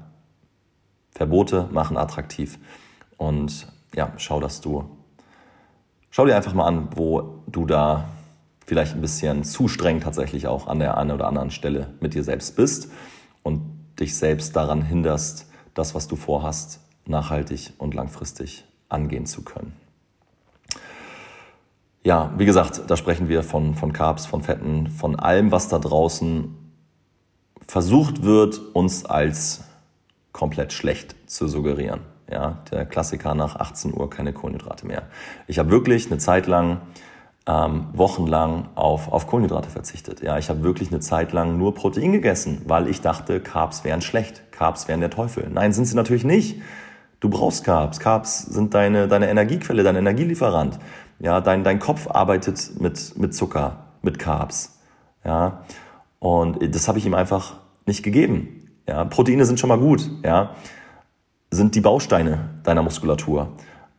[1.11, 2.57] Verbote machen attraktiv
[3.17, 4.85] und ja, schau, dass du,
[6.09, 8.05] schau dir einfach mal an, wo du da
[8.65, 12.23] vielleicht ein bisschen zu streng tatsächlich auch an der einen oder anderen Stelle mit dir
[12.23, 12.91] selbst bist
[13.43, 13.61] und
[13.99, 19.73] dich selbst daran hinderst, das, was du vorhast, nachhaltig und langfristig angehen zu können.
[22.03, 25.79] Ja, wie gesagt, da sprechen wir von, von Carbs, von Fetten, von allem, was da
[25.79, 26.55] draußen
[27.67, 29.63] versucht wird, uns als
[30.31, 32.01] komplett schlecht zu suggerieren.
[32.29, 35.03] Ja, der Klassiker nach 18 Uhr keine Kohlenhydrate mehr.
[35.47, 36.81] Ich habe wirklich eine Zeit lang
[37.47, 40.21] ähm, wochenlang auf, auf Kohlenhydrate verzichtet.
[40.21, 44.01] Ja, ich habe wirklich eine Zeit lang nur Protein gegessen, weil ich dachte, Carbs wären
[44.01, 45.49] schlecht, Carbs wären der Teufel.
[45.51, 46.61] Nein, sind sie natürlich nicht.
[47.19, 47.99] Du brauchst Carbs.
[47.99, 50.79] Carbs sind deine, deine Energiequelle, dein Energielieferant.
[51.19, 54.79] Ja, dein, dein Kopf arbeitet mit, mit Zucker, mit Carbs.
[55.23, 55.63] Ja,
[56.19, 57.55] und das habe ich ihm einfach
[57.85, 58.69] nicht gegeben.
[58.87, 60.09] Ja, Proteine sind schon mal gut.
[60.23, 60.55] Ja,
[61.51, 63.53] sind die Bausteine deiner Muskulatur.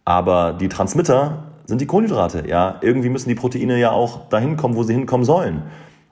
[0.05, 2.49] Aber die Transmitter sind die Kohlenhydrate.
[2.49, 5.63] Ja, irgendwie müssen die Proteine ja auch dahin kommen, wo sie hinkommen sollen.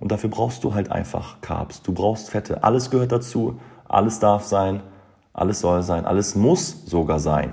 [0.01, 1.83] Und dafür brauchst du halt einfach Carbs.
[1.83, 2.62] Du brauchst Fette.
[2.62, 3.61] Alles gehört dazu.
[3.88, 4.83] Alles darf sein.
[5.33, 6.05] Alles soll sein.
[6.05, 7.53] Alles muss sogar sein.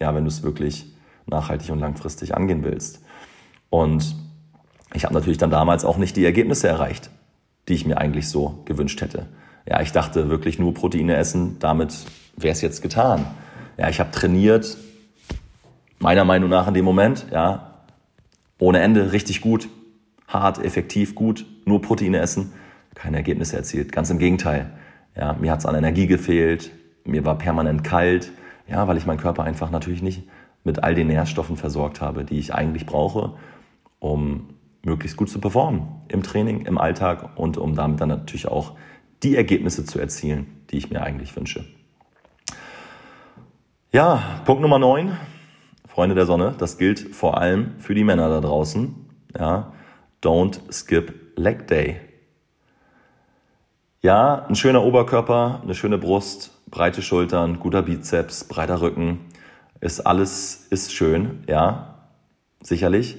[0.00, 0.86] Ja, wenn du es wirklich
[1.26, 3.00] nachhaltig und langfristig angehen willst.
[3.70, 4.16] Und
[4.92, 7.10] ich habe natürlich dann damals auch nicht die Ergebnisse erreicht,
[7.68, 9.26] die ich mir eigentlich so gewünscht hätte.
[9.68, 11.94] Ja, ich dachte wirklich nur Proteine essen, damit
[12.36, 13.24] wäre es jetzt getan.
[13.76, 14.76] Ja, ich habe trainiert,
[16.04, 17.78] meiner Meinung nach in dem Moment, ja,
[18.58, 19.70] ohne Ende, richtig gut,
[20.28, 22.52] hart, effektiv, gut, nur Proteine essen,
[22.94, 23.90] keine Ergebnisse erzielt.
[23.90, 24.70] Ganz im Gegenteil.
[25.16, 26.72] Ja, mir hat es an Energie gefehlt,
[27.04, 28.32] mir war permanent kalt,
[28.68, 30.28] ja, weil ich meinen Körper einfach natürlich nicht
[30.62, 33.32] mit all den Nährstoffen versorgt habe, die ich eigentlich brauche,
[33.98, 34.50] um
[34.84, 38.74] möglichst gut zu performen im Training, im Alltag und um damit dann natürlich auch
[39.22, 41.64] die Ergebnisse zu erzielen, die ich mir eigentlich wünsche.
[43.90, 45.16] Ja, Punkt Nummer 9.
[45.94, 48.96] Freunde der Sonne, das gilt vor allem für die Männer da draußen.
[49.38, 49.72] Ja,
[50.24, 52.00] don't skip leg day.
[54.02, 59.20] Ja, ein schöner Oberkörper, eine schöne Brust, breite Schultern, guter Bizeps, breiter Rücken,
[59.80, 61.94] ist alles, ist schön, ja,
[62.60, 63.18] sicherlich.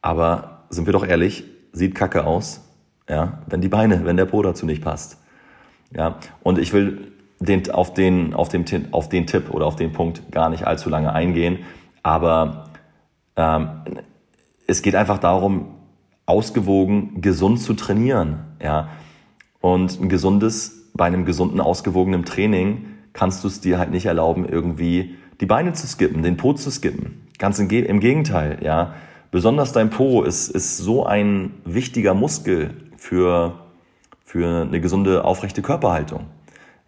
[0.00, 2.66] Aber sind wir doch ehrlich, sieht kacke aus,
[3.10, 5.18] ja, wenn die Beine, wenn der Po dazu nicht passt.
[5.94, 9.92] Ja, und ich will den, auf, den, auf, dem, auf den Tipp oder auf den
[9.92, 11.58] Punkt gar nicht allzu lange eingehen.
[12.06, 12.68] Aber
[13.34, 13.68] ähm,
[14.68, 15.74] es geht einfach darum,
[16.24, 18.44] ausgewogen, gesund zu trainieren.
[18.62, 18.90] Ja?
[19.60, 24.48] Und ein gesundes, bei einem gesunden, ausgewogenen Training kannst du es dir halt nicht erlauben,
[24.48, 27.26] irgendwie die Beine zu skippen, den Po zu skippen.
[27.40, 28.94] Ganz im, im Gegenteil, ja.
[29.32, 33.66] Besonders dein Po ist, ist so ein wichtiger Muskel für,
[34.24, 36.26] für eine gesunde, aufrechte Körperhaltung.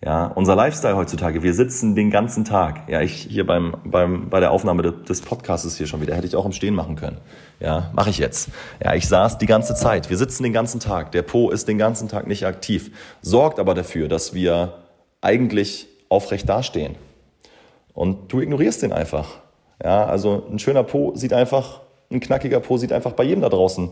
[0.01, 2.89] Ja, unser Lifestyle heutzutage, wir sitzen den ganzen Tag.
[2.89, 6.37] Ja, ich hier beim, beim, bei der Aufnahme des Podcasts hier schon wieder, hätte ich
[6.37, 7.19] auch im Stehen machen können.
[7.59, 8.51] Ja, mache ich jetzt.
[8.83, 10.09] Ja, ich saß die ganze Zeit.
[10.09, 11.11] Wir sitzen den ganzen Tag.
[11.11, 12.93] Der Po ist den ganzen Tag nicht aktiv.
[13.23, 14.75] Sorgt aber dafür, dass wir
[15.21, 16.95] eigentlich aufrecht dastehen.
[17.93, 19.39] Und du ignorierst den einfach.
[19.83, 21.81] Ja, also ein schöner Po sieht einfach,
[22.13, 23.91] ein knackiger Po sieht einfach bei jedem da draußen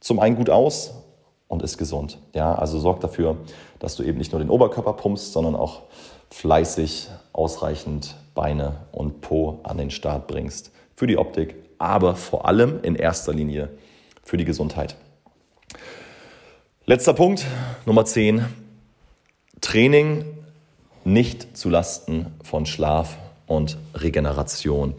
[0.00, 1.05] zum einen gut aus
[1.48, 2.18] und ist gesund.
[2.34, 3.36] Ja, also sorg dafür,
[3.78, 5.82] dass du eben nicht nur den Oberkörper pumpst, sondern auch
[6.30, 10.72] fleißig ausreichend Beine und Po an den Start bringst.
[10.96, 13.70] Für die Optik, aber vor allem in erster Linie
[14.22, 14.96] für die Gesundheit.
[16.84, 17.44] Letzter Punkt,
[17.84, 18.44] Nummer 10.
[19.60, 20.24] Training
[21.04, 23.16] nicht zulasten von Schlaf
[23.46, 24.94] und Regeneration.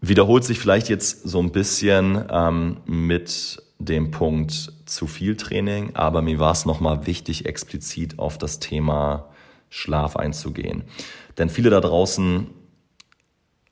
[0.00, 6.22] Wiederholt sich vielleicht jetzt so ein bisschen ähm, mit dem Punkt zu viel Training, aber
[6.22, 9.28] mir war es nochmal wichtig, explizit auf das Thema
[9.70, 10.84] Schlaf einzugehen.
[11.36, 12.48] Denn viele da draußen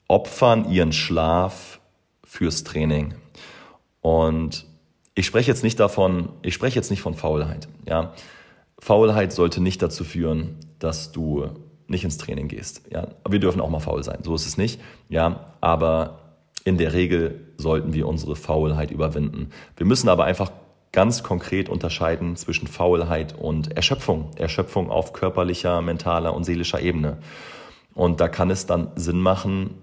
[0.08, 1.80] opfern ihren Schlaf
[2.24, 3.14] fürs Training.
[4.00, 4.66] Und
[5.14, 7.68] ich spreche jetzt nicht davon, ich spreche jetzt nicht von Faulheit.
[7.88, 8.12] Ja,
[8.78, 11.48] Faulheit sollte nicht dazu führen, dass du
[11.88, 12.82] nicht ins Training gehst.
[12.90, 14.18] Ja, wir dürfen auch mal faul sein.
[14.22, 14.80] So ist es nicht.
[15.08, 16.25] Ja, aber
[16.66, 19.50] in der Regel sollten wir unsere Faulheit überwinden.
[19.76, 20.50] Wir müssen aber einfach
[20.90, 24.32] ganz konkret unterscheiden zwischen Faulheit und Erschöpfung.
[24.34, 27.18] Erschöpfung auf körperlicher, mentaler und seelischer Ebene.
[27.94, 29.76] Und da kann es dann Sinn machen,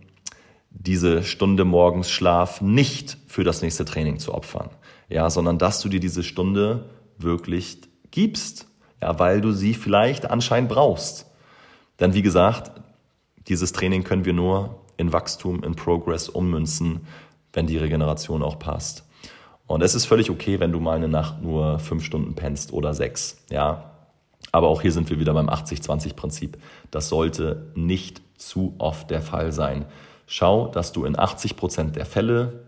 [0.71, 4.69] diese Stunde morgens Schlaf nicht für das nächste Training zu opfern.
[5.07, 7.77] Ja, sondern dass du dir diese Stunde wirklich
[8.11, 8.67] gibst.
[9.01, 11.31] Ja, weil du sie vielleicht anscheinend brauchst.
[12.01, 12.71] Denn wie gesagt,
[13.47, 17.01] dieses Training können wir nur in Wachstum, in Progress ummünzen,
[17.53, 19.03] wenn die Regeneration auch passt.
[19.67, 22.93] Und es ist völlig okay, wenn du mal eine Nacht nur fünf Stunden pennst oder
[22.93, 23.37] sechs.
[23.49, 23.91] Ja,
[24.51, 26.57] aber auch hier sind wir wieder beim 80-20-Prinzip.
[26.91, 29.85] Das sollte nicht zu oft der Fall sein.
[30.27, 32.65] Schau, dass du in 80 Prozent der Fälle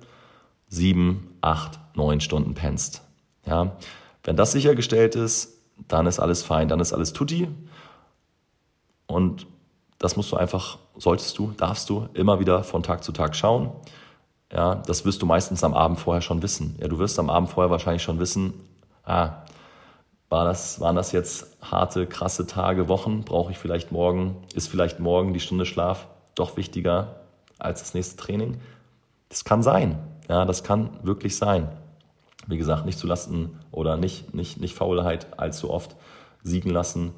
[0.68, 3.02] sieben, acht, neun Stunden pennst.
[3.46, 3.78] Ja,
[4.24, 7.48] wenn das sichergestellt ist, dann ist alles fein, dann ist alles tutti.
[9.06, 9.46] Und
[10.06, 13.72] das musst du einfach, solltest du, darfst du immer wieder von Tag zu Tag schauen.
[14.54, 16.78] Ja, das wirst du meistens am Abend vorher schon wissen.
[16.80, 18.54] Ja, du wirst am Abend vorher wahrscheinlich schon wissen,
[19.04, 19.42] ah,
[20.30, 23.24] war das, waren das jetzt harte, krasse Tage, Wochen?
[23.24, 27.22] Brauche ich vielleicht morgen, ist vielleicht morgen die Stunde Schlaf doch wichtiger
[27.58, 28.62] als das nächste Training?
[29.30, 29.98] Das kann sein.
[30.30, 31.68] Ja, das kann wirklich sein.
[32.46, 35.96] Wie gesagt, nicht zulasten oder nicht, nicht, nicht Faulheit allzu oft
[36.44, 37.12] siegen lassen.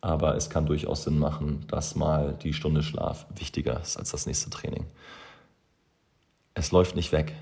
[0.00, 4.26] Aber es kann durchaus Sinn machen, dass mal die Stunde Schlaf wichtiger ist als das
[4.26, 4.86] nächste Training.
[6.54, 7.34] Es läuft nicht weg.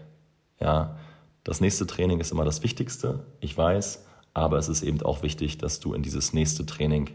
[0.60, 0.96] Ja,
[1.44, 4.04] das nächste Training ist immer das Wichtigste, ich weiß,
[4.34, 7.10] aber es ist eben auch wichtig, dass du in dieses nächste Training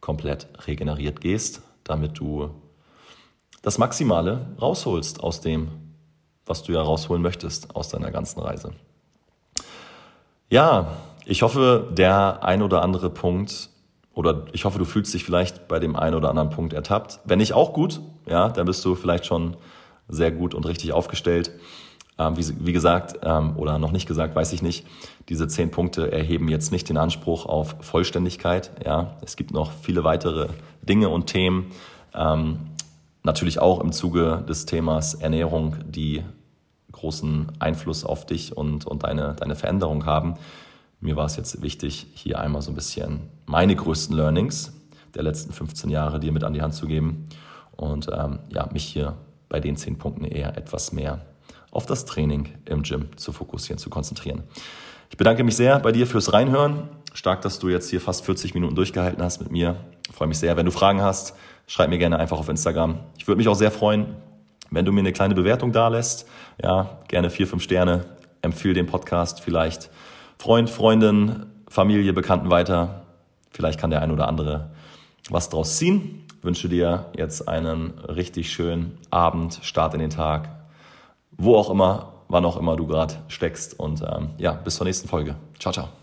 [0.00, 2.50] komplett regeneriert gehst, damit du
[3.62, 5.68] das Maximale rausholst aus dem,
[6.46, 8.72] was du ja rausholen möchtest aus deiner ganzen Reise.
[10.48, 13.70] Ja, ich hoffe, der ein oder andere Punkt
[14.14, 17.20] oder ich hoffe, du fühlst dich vielleicht bei dem einen oder anderen Punkt ertappt.
[17.24, 19.56] Wenn nicht auch gut, ja, dann bist du vielleicht schon
[20.08, 21.50] sehr gut und richtig aufgestellt.
[22.18, 24.86] Ähm, wie, wie, gesagt, ähm, oder noch nicht gesagt, weiß ich nicht,
[25.28, 28.70] diese zehn Punkte erheben jetzt nicht den Anspruch auf Vollständigkeit.
[28.84, 30.48] Ja, es gibt noch viele weitere
[30.82, 31.70] Dinge und Themen,
[32.14, 32.58] ähm,
[33.22, 36.22] natürlich auch im Zuge des Themas Ernährung, die
[36.90, 40.34] großen Einfluss auf dich und, und deine, deine Veränderung haben.
[41.02, 44.72] Mir war es jetzt wichtig, hier einmal so ein bisschen meine größten Learnings
[45.16, 47.28] der letzten 15 Jahre dir mit an die Hand zu geben
[47.72, 49.16] und ähm, ja, mich hier
[49.48, 51.26] bei den 10 Punkten eher etwas mehr
[51.72, 54.44] auf das Training im Gym zu fokussieren, zu konzentrieren.
[55.10, 56.88] Ich bedanke mich sehr bei dir fürs Reinhören.
[57.14, 59.74] Stark, dass du jetzt hier fast 40 Minuten durchgehalten hast mit mir.
[60.08, 60.56] Ich freue mich sehr.
[60.56, 61.34] Wenn du Fragen hast,
[61.66, 63.00] schreib mir gerne einfach auf Instagram.
[63.18, 64.14] Ich würde mich auch sehr freuen,
[64.70, 66.28] wenn du mir eine kleine Bewertung da lässt.
[66.62, 68.04] Ja, gerne vier, fünf Sterne.
[68.40, 69.90] Empfehle den Podcast vielleicht
[70.42, 73.04] Freund, Freundin, Familie, Bekannten weiter.
[73.52, 74.70] Vielleicht kann der ein oder andere
[75.30, 76.26] was draus ziehen.
[76.36, 80.48] Ich wünsche dir jetzt einen richtig schönen Abend, Start in den Tag,
[81.30, 83.78] wo auch immer, wann auch immer du gerade steckst.
[83.78, 85.36] Und ähm, ja, bis zur nächsten Folge.
[85.60, 86.01] Ciao, ciao.